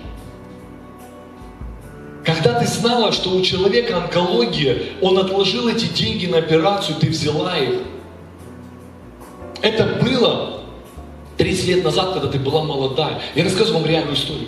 Когда 2.26 2.60
ты 2.60 2.66
знала, 2.68 3.12
что 3.12 3.32
у 3.32 3.42
человека 3.42 3.98
онкология, 3.98 4.78
он 5.02 5.18
отложил 5.18 5.68
эти 5.68 5.86
деньги 5.86 6.26
на 6.26 6.38
операцию, 6.38 6.98
ты 7.00 7.08
взяла 7.10 7.58
их. 7.58 7.82
Это 9.62 9.86
было 10.02 10.62
30 11.38 11.68
лет 11.68 11.84
назад, 11.84 12.14
когда 12.14 12.28
ты 12.28 12.40
была 12.40 12.64
молодая. 12.64 13.22
Я 13.36 13.46
расскажу 13.46 13.74
вам 13.74 13.86
реальную 13.86 14.16
историю. 14.16 14.48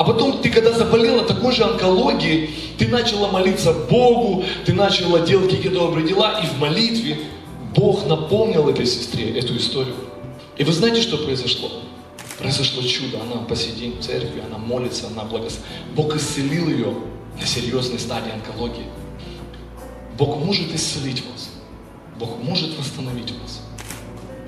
А 0.00 0.02
потом 0.04 0.40
ты, 0.40 0.48
когда 0.48 0.72
заболела 0.72 1.24
такой 1.26 1.52
же 1.52 1.62
онкологией, 1.62 2.54
ты 2.78 2.88
начала 2.88 3.30
молиться 3.30 3.74
Богу, 3.74 4.42
ты 4.64 4.72
начала 4.72 5.20
делать 5.20 5.50
какие-то 5.50 5.78
добрые 5.78 6.08
дела, 6.08 6.40
и 6.42 6.46
в 6.46 6.58
молитве 6.58 7.18
Бог 7.74 8.06
напомнил 8.06 8.66
этой 8.70 8.86
сестре 8.86 9.38
эту 9.38 9.58
историю. 9.58 9.94
И 10.56 10.64
вы 10.64 10.72
знаете, 10.72 11.02
что 11.02 11.18
произошло? 11.18 11.70
Произошло 12.38 12.82
чудо. 12.82 13.20
Она 13.20 13.42
по 13.42 13.54
сей 13.54 13.72
день 13.72 13.98
в 13.98 14.00
церкви, 14.02 14.42
она 14.46 14.56
молится, 14.56 15.08
она 15.08 15.24
благословит. 15.24 15.66
Бог 15.94 16.16
исцелил 16.16 16.70
ее 16.70 16.94
на 17.38 17.46
серьезной 17.46 17.98
стадии 17.98 18.32
онкологии. 18.32 18.86
Бог 20.16 20.38
может 20.38 20.74
исцелить 20.74 21.22
вас. 21.26 21.50
Бог 22.18 22.42
может 22.42 22.70
восстановить 22.78 23.32
вас. 23.32 23.60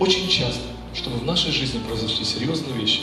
Очень 0.00 0.30
часто, 0.30 0.62
чтобы 0.94 1.18
в 1.18 1.26
нашей 1.26 1.52
жизни 1.52 1.78
произошли 1.86 2.24
серьезные 2.24 2.72
вещи, 2.72 3.00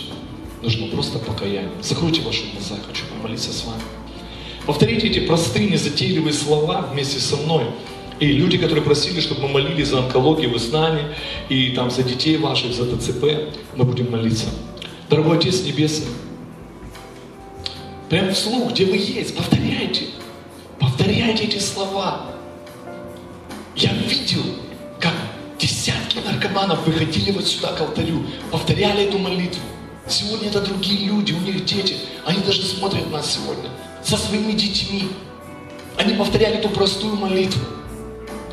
нужно 0.62 0.88
просто 0.88 1.20
покаяние. 1.20 1.72
Закройте 1.82 2.22
ваши 2.22 2.44
глаза, 2.52 2.76
я 2.76 2.82
хочу 2.88 3.06
помолиться 3.06 3.54
с 3.54 3.66
вами. 3.66 3.82
Повторите 4.66 5.08
эти 5.08 5.20
простые, 5.20 5.70
незатейливые 5.70 6.34
слова 6.34 6.90
вместе 6.92 7.20
со 7.20 7.38
мной. 7.38 7.66
И 8.20 8.28
люди, 8.34 8.58
которые 8.58 8.84
просили, 8.84 9.22
чтобы 9.22 9.44
мы 9.44 9.48
молились 9.50 9.88
за 9.88 10.00
онкологию, 10.00 10.52
вы 10.52 10.60
с 10.60 10.72
нами, 10.72 11.16
и 11.48 11.72
там 11.72 11.90
за 11.90 12.04
детей 12.04 12.38
ваших, 12.38 12.74
за 12.74 12.84
ДЦП, 12.84 13.24
мы 13.76 13.86
будем 13.86 14.12
молиться. 14.12 14.48
Дорогой 15.10 15.38
Отец 15.38 15.64
Небесный, 15.64 16.12
прямо 18.10 18.32
вслух, 18.32 18.74
где 18.74 18.86
вы 18.86 18.98
есть, 18.98 19.36
повторяйте. 19.36 20.04
Повторяйте 20.80 21.46
эти 21.46 21.60
слова. 21.60 22.26
Я 23.76 23.94
видел, 23.94 24.44
как 25.00 25.14
десятки 25.58 26.20
наркоманов 26.20 26.86
выходили 26.86 27.32
вот 27.32 27.48
сюда 27.48 27.72
к 27.72 27.82
алтарю, 27.82 28.22
повторяли 28.52 29.06
эту 29.06 29.18
молитву. 29.18 29.62
Сегодня 30.10 30.50
это 30.50 30.62
другие 30.62 31.08
люди, 31.08 31.34
у 31.34 31.40
них 31.40 31.66
дети. 31.66 31.98
Они 32.26 32.42
даже 32.42 32.64
смотрят 32.64 33.12
нас 33.12 33.32
сегодня 33.32 33.70
со 34.04 34.18
своими 34.18 34.54
детьми. 34.54 35.10
Они 35.98 36.16
повторяли 36.16 36.62
ту 36.62 36.70
простую 36.70 37.16
молитву 37.16 37.62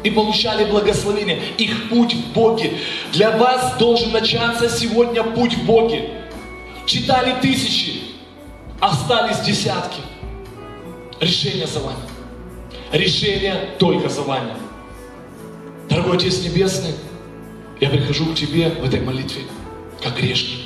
и 0.04 0.10
получали 0.10 0.70
благословение. 0.70 1.40
Их 1.56 1.88
путь 1.88 2.14
в 2.14 2.32
Боге. 2.32 2.78
Для 3.12 3.30
вас 3.30 3.76
должен 3.78 4.12
начаться 4.12 4.68
сегодня 4.68 5.22
путь 5.22 5.54
в 5.54 5.64
Боге. 5.64 6.10
Читали 6.84 7.34
тысячи, 7.40 8.02
остались 8.78 9.40
десятки. 9.40 10.00
Решение 11.20 11.66
за 11.66 11.80
вами. 11.80 11.98
Решение 12.92 13.70
только 13.78 14.10
за 14.10 14.22
вами. 14.22 14.52
Дорогой 15.88 16.18
Отец 16.18 16.42
Небесный, 16.42 16.94
я 17.80 17.88
прихожу 17.88 18.26
к 18.26 18.34
Тебе 18.34 18.68
в 18.68 18.84
этой 18.84 19.00
молитве, 19.00 19.42
как 20.02 20.16
грешник. 20.18 20.65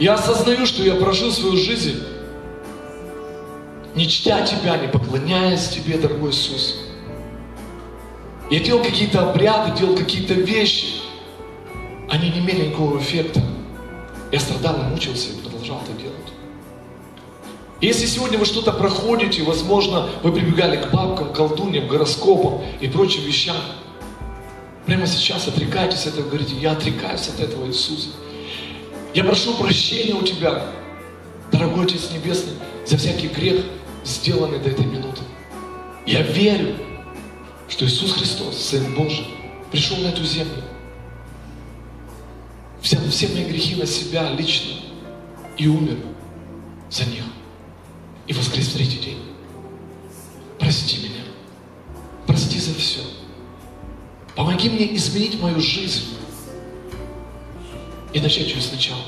Я 0.00 0.14
осознаю, 0.14 0.66
что 0.66 0.82
я 0.82 0.96
прожил 0.96 1.30
свою 1.30 1.56
жизнь, 1.56 2.02
не 3.94 4.08
чтя 4.08 4.44
Тебя, 4.44 4.76
не 4.76 4.88
поклоняясь 4.88 5.68
Тебе, 5.68 5.98
дорогой 5.98 6.30
Иисус. 6.30 6.76
Я 8.50 8.58
делал 8.58 8.82
какие-то 8.82 9.30
обряды, 9.30 9.78
делал 9.78 9.96
какие-то 9.96 10.34
вещи. 10.34 10.96
Они 12.10 12.28
не 12.30 12.40
имели 12.40 12.66
никакого 12.66 12.98
эффекта. 12.98 13.40
Я 14.32 14.40
страдал 14.40 14.80
и 14.80 14.84
мучился 14.90 15.30
и 15.30 15.40
продолжал 15.40 15.80
это 15.84 15.92
делать. 15.92 16.14
Если 17.80 18.06
сегодня 18.06 18.36
вы 18.36 18.46
что-то 18.46 18.72
проходите, 18.72 19.44
возможно, 19.44 20.08
вы 20.22 20.32
прибегали 20.32 20.76
к 20.76 20.90
бабкам, 20.90 21.32
колдуньям, 21.32 21.86
гороскопам 21.86 22.64
и 22.80 22.88
прочим 22.88 23.22
вещам, 23.22 23.56
прямо 24.86 25.06
сейчас 25.06 25.46
отрекайтесь 25.46 26.06
от 26.06 26.14
этого, 26.14 26.28
говорите, 26.28 26.56
я 26.56 26.72
отрекаюсь 26.72 27.28
от 27.28 27.40
этого 27.40 27.66
Иисуса. 27.66 28.08
Я 29.14 29.22
прошу 29.22 29.54
прощения 29.54 30.14
у 30.14 30.22
Тебя, 30.22 30.66
дорогой 31.52 31.84
Отец 31.84 32.10
Небесный, 32.10 32.54
за 32.84 32.96
всякий 32.96 33.28
грех, 33.28 33.64
сделанный 34.04 34.58
до 34.58 34.70
этой 34.70 34.86
минуты. 34.86 35.22
Я 36.04 36.22
верю, 36.22 36.74
что 37.68 37.86
Иисус 37.86 38.14
Христос, 38.14 38.56
Сын 38.58 38.92
Божий, 38.96 39.26
пришел 39.70 39.96
на 39.98 40.08
эту 40.08 40.24
землю, 40.24 40.62
взял 42.82 43.00
все 43.08 43.28
мои 43.28 43.44
грехи 43.44 43.76
на 43.76 43.86
себя 43.86 44.32
лично 44.32 44.72
и 45.56 45.68
умер 45.68 45.98
за 46.90 47.06
них. 47.06 47.22
И 48.26 48.32
воскрес 48.32 48.66
в 48.66 48.74
третий 48.74 48.98
день. 48.98 49.22
Прости 50.58 50.98
меня. 50.98 51.22
Прости 52.26 52.58
за 52.58 52.74
все. 52.74 53.00
Помоги 54.34 54.68
мне 54.68 54.96
изменить 54.96 55.40
мою 55.40 55.60
жизнь 55.60 56.16
и 58.14 58.20
начать 58.20 58.48
ее 58.48 58.62
сначала. 58.62 59.02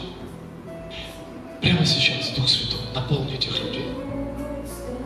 Прямо 1.62 1.86
сейчас, 1.86 2.30
Дух 2.36 2.48
Святой, 2.48 2.80
наполни 2.94 3.34
этих 3.34 3.58
людей. 3.64 3.86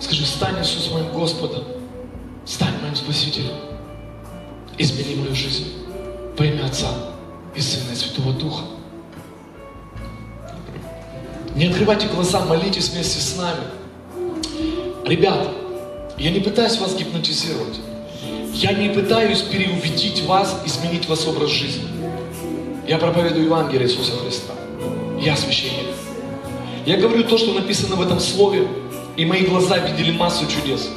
Скажи, 0.01 0.25
стань 0.25 0.61
Иисус 0.61 0.91
моим 0.91 1.13
Господом, 1.13 1.65
стань 2.47 2.81
моим 2.83 2.97
Спасителем. 2.97 3.55
Измени 4.79 5.17
мою 5.17 5.35
жизнь 5.35 5.67
во 6.37 6.45
имя 6.47 6.65
Отца 6.65 6.89
и 7.55 7.61
Сына 7.61 7.93
и 7.93 7.95
Святого 7.95 8.33
Духа. 8.33 8.65
Не 11.55 11.67
открывайте 11.67 12.09
глаза, 12.09 12.41
молитесь 12.47 12.89
вместе 12.89 13.21
с 13.21 13.37
нами. 13.37 13.65
Ребят, 15.05 15.49
я 16.17 16.31
не 16.31 16.41
пытаюсь 16.41 16.79
вас 16.79 16.95
гипнотизировать. 16.95 17.81
Я 18.55 18.73
не 18.73 18.89
пытаюсь 18.89 19.43
переубедить 19.43 20.23
вас, 20.23 20.63
изменить 20.65 21.07
вас 21.07 21.27
образ 21.27 21.51
жизни. 21.51 22.00
Я 22.91 22.99
проповедую 22.99 23.45
Евангелие 23.45 23.87
Иисуса 23.87 24.17
Христа. 24.19 24.53
Я 25.21 25.37
священник. 25.37 25.95
Я 26.85 26.97
говорю 26.97 27.23
то, 27.23 27.39
что 27.39 27.53
написано 27.53 27.95
в 27.95 28.03
этом 28.03 28.19
слове, 28.19 28.67
и 29.17 29.25
мои 29.25 29.45
глаза 29.45 29.79
видели 29.79 30.11
массу 30.11 30.45
чудес. 30.49 30.91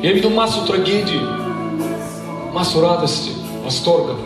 Я 0.00 0.12
видел 0.12 0.30
массу 0.30 0.64
трагедий, 0.64 1.20
массу 2.52 2.80
радости, 2.80 3.32
восторгов. 3.64 4.16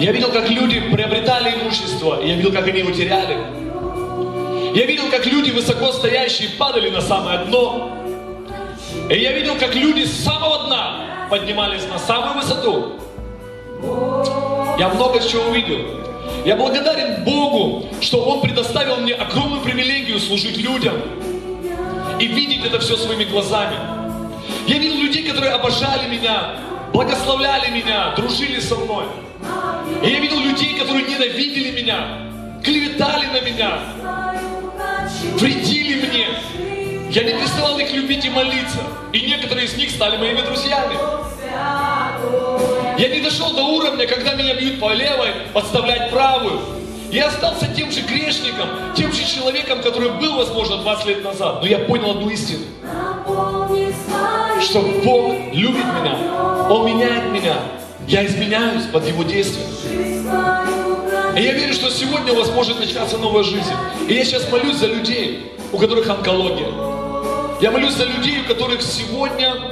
Я 0.00 0.10
видел, 0.10 0.32
как 0.32 0.50
люди 0.50 0.80
приобретали 0.80 1.50
имущество, 1.50 2.20
и 2.20 2.30
я 2.30 2.34
видел, 2.34 2.50
как 2.50 2.66
они 2.66 2.80
его 2.80 2.90
теряли. 2.90 3.36
Я 4.74 4.84
видел, 4.84 5.04
как 5.12 5.24
люди 5.26 5.52
высоко 5.52 5.92
стоящие 5.92 6.48
падали 6.58 6.90
на 6.90 7.00
самое 7.00 7.44
дно. 7.44 7.98
И 9.08 9.14
я 9.14 9.30
видел, 9.30 9.54
как 9.60 9.76
люди 9.76 10.06
с 10.06 10.24
самого 10.24 10.66
дна 10.66 11.28
поднимались 11.30 11.86
на 11.88 12.00
самую 12.00 12.42
высоту. 12.42 12.98
Я 14.78 14.88
много 14.88 15.20
чего 15.20 15.44
увидел. 15.50 15.78
Я 16.44 16.56
благодарен 16.56 17.24
Богу, 17.24 17.86
что 18.00 18.24
Он 18.24 18.40
предоставил 18.40 18.96
мне 18.96 19.14
огромную 19.14 19.60
привилегию 19.60 20.18
служить 20.18 20.56
людям 20.56 20.94
и 22.18 22.26
видеть 22.26 22.64
это 22.64 22.78
все 22.78 22.96
своими 22.96 23.24
глазами. 23.24 23.76
Я 24.66 24.78
видел 24.78 24.96
людей, 24.96 25.24
которые 25.24 25.52
обожали 25.52 26.08
меня, 26.08 26.56
благословляли 26.92 27.70
меня, 27.70 28.14
дружили 28.16 28.60
со 28.60 28.76
мной. 28.76 29.04
И 30.02 30.08
я 30.08 30.20
видел 30.20 30.40
людей, 30.40 30.78
которые 30.78 31.04
ненавидели 31.04 31.70
меня, 31.70 32.28
клеветали 32.62 33.26
на 33.26 33.40
меня, 33.40 33.78
вредили 35.36 36.06
мне. 36.06 36.26
Я 37.10 37.24
не 37.24 37.32
переставал 37.32 37.78
их 37.78 37.92
любить 37.92 38.24
и 38.24 38.30
молиться. 38.30 38.78
И 39.12 39.20
некоторые 39.20 39.66
из 39.66 39.76
них 39.76 39.90
стали 39.90 40.16
моими 40.16 40.40
друзьями. 40.40 40.96
Я 43.02 43.08
не 43.08 43.20
дошел 43.20 43.52
до 43.52 43.64
уровня, 43.64 44.06
когда 44.06 44.34
меня 44.34 44.54
бьют 44.54 44.78
по 44.78 44.92
левой, 44.92 45.30
подставлять 45.52 46.12
правую. 46.12 46.60
Я 47.10 47.26
остался 47.26 47.66
тем 47.66 47.90
же 47.90 48.02
грешником, 48.02 48.68
тем 48.96 49.12
же 49.12 49.24
человеком, 49.24 49.82
который 49.82 50.10
был, 50.10 50.36
возможно, 50.36 50.76
20 50.76 51.06
лет 51.06 51.24
назад. 51.24 51.62
Но 51.62 51.66
я 51.66 51.80
понял 51.80 52.12
одну 52.12 52.30
истину. 52.30 52.64
Что 54.60 54.82
Бог 55.04 55.34
любит 55.52 55.84
меня. 55.84 56.16
Он 56.70 56.86
меняет 56.86 57.32
меня. 57.32 57.56
Я 58.06 58.24
изменяюсь 58.24 58.84
под 58.84 59.04
Его 59.04 59.24
действием. 59.24 59.66
И 61.36 61.42
я 61.42 61.54
верю, 61.54 61.74
что 61.74 61.90
сегодня 61.90 62.32
у 62.32 62.36
вас 62.36 62.52
может 62.52 62.78
начаться 62.78 63.18
новая 63.18 63.42
жизнь. 63.42 63.74
И 64.06 64.14
я 64.14 64.24
сейчас 64.24 64.48
молюсь 64.48 64.76
за 64.76 64.86
людей, 64.86 65.50
у 65.72 65.78
которых 65.78 66.08
онкология. 66.08 66.68
Я 67.60 67.72
молюсь 67.72 67.94
за 67.94 68.04
людей, 68.04 68.42
у 68.42 68.44
которых 68.44 68.80
сегодня 68.80 69.71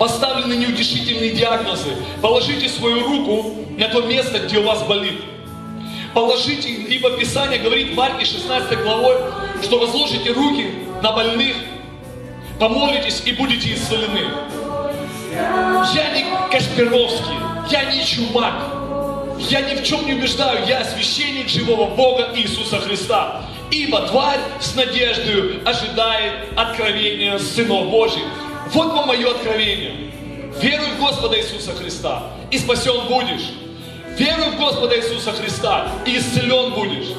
поставлены 0.00 0.54
неутешительные 0.54 1.32
диагнозы. 1.32 1.90
Положите 2.22 2.70
свою 2.70 3.06
руку 3.06 3.54
на 3.76 3.86
то 3.88 4.00
место, 4.00 4.38
где 4.38 4.56
у 4.56 4.62
вас 4.62 4.82
болит. 4.84 5.20
Положите, 6.14 6.70
ибо 6.70 7.10
Писание 7.18 7.58
говорит 7.58 7.92
в 7.92 7.96
Марке 7.96 8.24
16 8.24 8.82
главой, 8.82 9.16
что 9.62 9.78
возложите 9.78 10.32
руки 10.32 10.70
на 11.02 11.12
больных, 11.12 11.54
помолитесь 12.58 13.22
и 13.26 13.32
будете 13.32 13.74
исцелены. 13.74 14.22
Я 15.94 16.14
не 16.14 16.24
Кашпировский, 16.50 17.36
я 17.70 17.84
не 17.92 18.02
чумак, 18.02 18.54
я 19.50 19.60
ни 19.60 19.74
в 19.74 19.84
чем 19.84 20.06
не 20.06 20.14
убеждаю, 20.14 20.66
я 20.66 20.82
священник 20.82 21.50
живого 21.50 21.94
Бога 21.94 22.30
Иисуса 22.36 22.78
Христа. 22.78 23.42
Ибо 23.70 24.00
тварь 24.08 24.40
с 24.60 24.74
надеждой 24.74 25.62
ожидает 25.62 26.32
откровения 26.56 27.38
сынов 27.38 27.90
Божьих. 27.90 28.24
Вот 28.68 28.92
вам 28.92 29.08
мое 29.08 29.30
откровение. 29.30 30.12
Веруй 30.60 30.90
в 30.90 31.00
Господа 31.00 31.38
Иисуса 31.38 31.74
Христа, 31.74 32.30
и 32.50 32.58
спасен 32.58 33.06
будешь. 33.08 33.50
Веруй 34.18 34.50
в 34.50 34.58
Господа 34.58 34.96
Иисуса 34.98 35.32
Христа, 35.32 35.90
и 36.06 36.18
исцелен 36.18 36.74
будешь. 36.74 37.14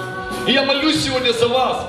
И 0.47 0.51
я 0.51 0.63
молюсь 0.63 1.03
сегодня 1.03 1.31
за 1.31 1.47
вас 1.47 1.87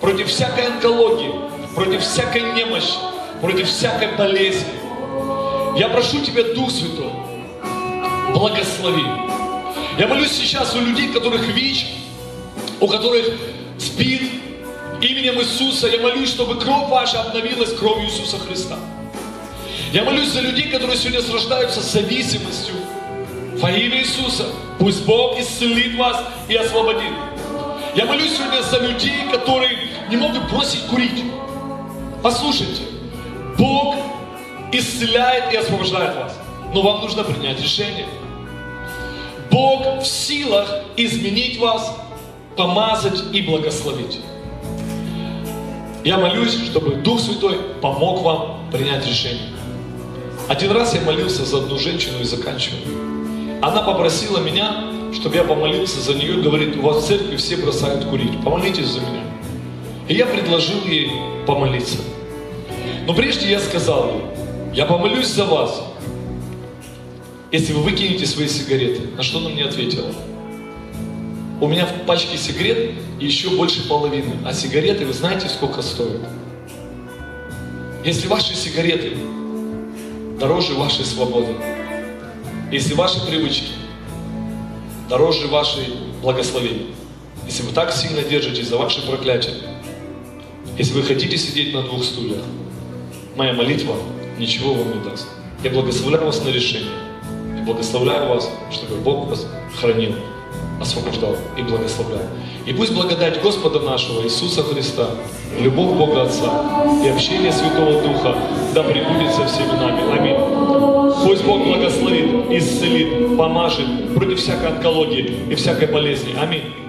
против 0.00 0.28
всякой 0.28 0.66
онкологии, 0.66 1.32
против 1.74 2.02
всякой 2.02 2.42
немощи, 2.54 2.94
против 3.40 3.68
всякой 3.68 4.16
болезни. 4.16 4.66
Я 5.76 5.88
прошу 5.88 6.20
Тебя, 6.24 6.42
Дух 6.54 6.70
Святой, 6.70 7.12
благослови. 8.32 9.04
Я 9.98 10.06
молюсь 10.06 10.32
сейчас 10.32 10.74
у 10.74 10.80
людей, 10.80 11.12
которых 11.12 11.42
ВИЧ, 11.42 11.86
у 12.80 12.88
которых 12.88 13.26
СПИД, 13.78 14.22
именем 15.00 15.40
Иисуса. 15.40 15.88
Я 15.88 16.00
молюсь, 16.00 16.30
чтобы 16.30 16.58
кровь 16.60 16.88
ваша 16.88 17.22
обновилась 17.22 17.74
кровью 17.74 18.06
Иисуса 18.06 18.38
Христа. 18.38 18.78
Я 19.92 20.04
молюсь 20.04 20.28
за 20.28 20.40
людей, 20.40 20.70
которые 20.70 20.96
сегодня 20.96 21.22
сраждаются 21.22 21.80
с 21.80 21.92
зависимостью. 21.92 22.74
Во 23.56 23.70
имя 23.70 24.00
Иисуса, 24.00 24.46
пусть 24.78 25.04
Бог 25.04 25.38
исцелит 25.38 25.96
вас 25.96 26.22
и 26.48 26.54
освободит. 26.54 27.12
Я 27.96 28.04
молюсь 28.04 28.36
сегодня 28.36 28.62
за 28.62 28.78
людей, 28.78 29.28
которые 29.32 29.78
не 30.10 30.16
могут 30.16 30.50
бросить 30.50 30.82
курить. 30.86 31.24
Послушайте, 32.22 32.82
Бог 33.56 33.96
исцеляет 34.72 35.52
и 35.52 35.56
освобождает 35.56 36.16
вас. 36.16 36.38
Но 36.74 36.82
вам 36.82 37.00
нужно 37.00 37.24
принять 37.24 37.60
решение. 37.60 38.06
Бог 39.50 40.02
в 40.02 40.06
силах 40.06 40.68
изменить 40.96 41.58
вас, 41.58 41.96
помазать 42.56 43.22
и 43.32 43.40
благословить. 43.40 44.20
Я 46.04 46.16
молюсь, 46.18 46.54
чтобы 46.54 46.96
Дух 46.96 47.20
Святой 47.20 47.58
помог 47.82 48.22
вам 48.22 48.70
принять 48.70 49.06
решение. 49.06 49.50
Один 50.48 50.70
раз 50.70 50.94
я 50.94 51.00
молился 51.02 51.44
за 51.44 51.58
одну 51.58 51.78
женщину 51.78 52.20
и 52.20 52.24
заканчиваю. 52.24 52.80
Она 53.60 53.82
попросила 53.82 54.38
меня, 54.38 54.84
чтобы 55.12 55.36
я 55.36 55.44
помолился 55.44 56.00
за 56.00 56.14
нее, 56.14 56.40
говорит, 56.40 56.76
у 56.76 56.82
вас 56.82 57.04
в 57.04 57.08
церкви 57.08 57.36
все 57.36 57.56
бросают 57.56 58.04
курить, 58.04 58.42
помолитесь 58.44 58.86
за 58.86 59.00
меня. 59.00 59.24
И 60.06 60.14
я 60.14 60.26
предложил 60.26 60.82
ей 60.86 61.10
помолиться. 61.46 61.98
Но 63.06 63.14
прежде 63.14 63.50
я 63.50 63.58
сказал 63.58 64.10
ей, 64.10 64.74
я 64.74 64.86
помолюсь 64.86 65.26
за 65.26 65.44
вас, 65.44 65.82
если 67.50 67.72
вы 67.72 67.82
выкинете 67.82 68.26
свои 68.26 68.46
сигареты. 68.46 69.00
На 69.16 69.22
что 69.22 69.38
она 69.38 69.48
мне 69.48 69.64
ответила? 69.64 70.12
У 71.60 71.66
меня 71.66 71.86
в 71.86 72.06
пачке 72.06 72.38
сигарет 72.38 72.92
еще 73.26 73.50
больше 73.50 73.86
половины, 73.88 74.36
а 74.44 74.52
сигареты, 74.52 75.04
вы 75.04 75.12
знаете, 75.12 75.48
сколько 75.48 75.82
стоят? 75.82 76.20
Если 78.04 78.28
ваши 78.28 78.54
сигареты 78.54 79.16
дороже 80.38 80.74
вашей 80.74 81.04
свободы, 81.04 81.54
если 82.70 82.94
ваши 82.94 83.24
привычки 83.26 83.72
дороже 85.08 85.48
вашей 85.48 85.84
благословения, 86.22 86.86
если 87.46 87.62
вы 87.62 87.72
так 87.72 87.92
сильно 87.92 88.22
держитесь 88.22 88.68
за 88.68 88.76
ваши 88.76 89.04
проклятия, 89.06 89.54
если 90.76 90.92
вы 90.92 91.02
хотите 91.02 91.36
сидеть 91.36 91.74
на 91.74 91.82
двух 91.82 92.04
стульях, 92.04 92.44
моя 93.36 93.52
молитва 93.52 93.96
ничего 94.38 94.74
вам 94.74 94.98
не 94.98 95.04
даст. 95.04 95.26
Я 95.64 95.70
благословляю 95.70 96.26
вас 96.26 96.44
на 96.44 96.50
решение. 96.50 96.92
Я 97.56 97.64
благословляю 97.64 98.28
вас, 98.28 98.48
чтобы 98.70 98.96
Бог 98.96 99.28
вас 99.28 99.46
хранил, 99.80 100.14
освобождал 100.80 101.36
и 101.56 101.62
благословлял. 101.62 102.22
И 102.66 102.72
пусть 102.72 102.94
благодать 102.94 103.42
Господа 103.42 103.80
нашего 103.80 104.22
Иисуса 104.22 104.62
Христа, 104.62 105.08
любовь 105.58 105.96
Бога 105.96 106.22
Отца 106.22 106.84
и 107.04 107.08
общение 107.08 107.52
Святого 107.52 108.02
Духа 108.02 108.36
да 108.74 108.82
пребудет 108.82 109.32
со 109.34 109.46
всеми 109.46 109.72
нами. 109.72 110.18
Аминь. 110.18 111.24
Пусть 111.24 111.44
Бог 111.44 111.64
благословит, 111.64 112.50
исцелит, 112.50 113.36
помажет 113.36 114.14
против 114.14 114.38
всякой 114.38 114.68
онкологии 114.68 115.46
и 115.50 115.54
всякой 115.54 115.88
болезни. 115.88 116.34
Аминь. 116.40 116.87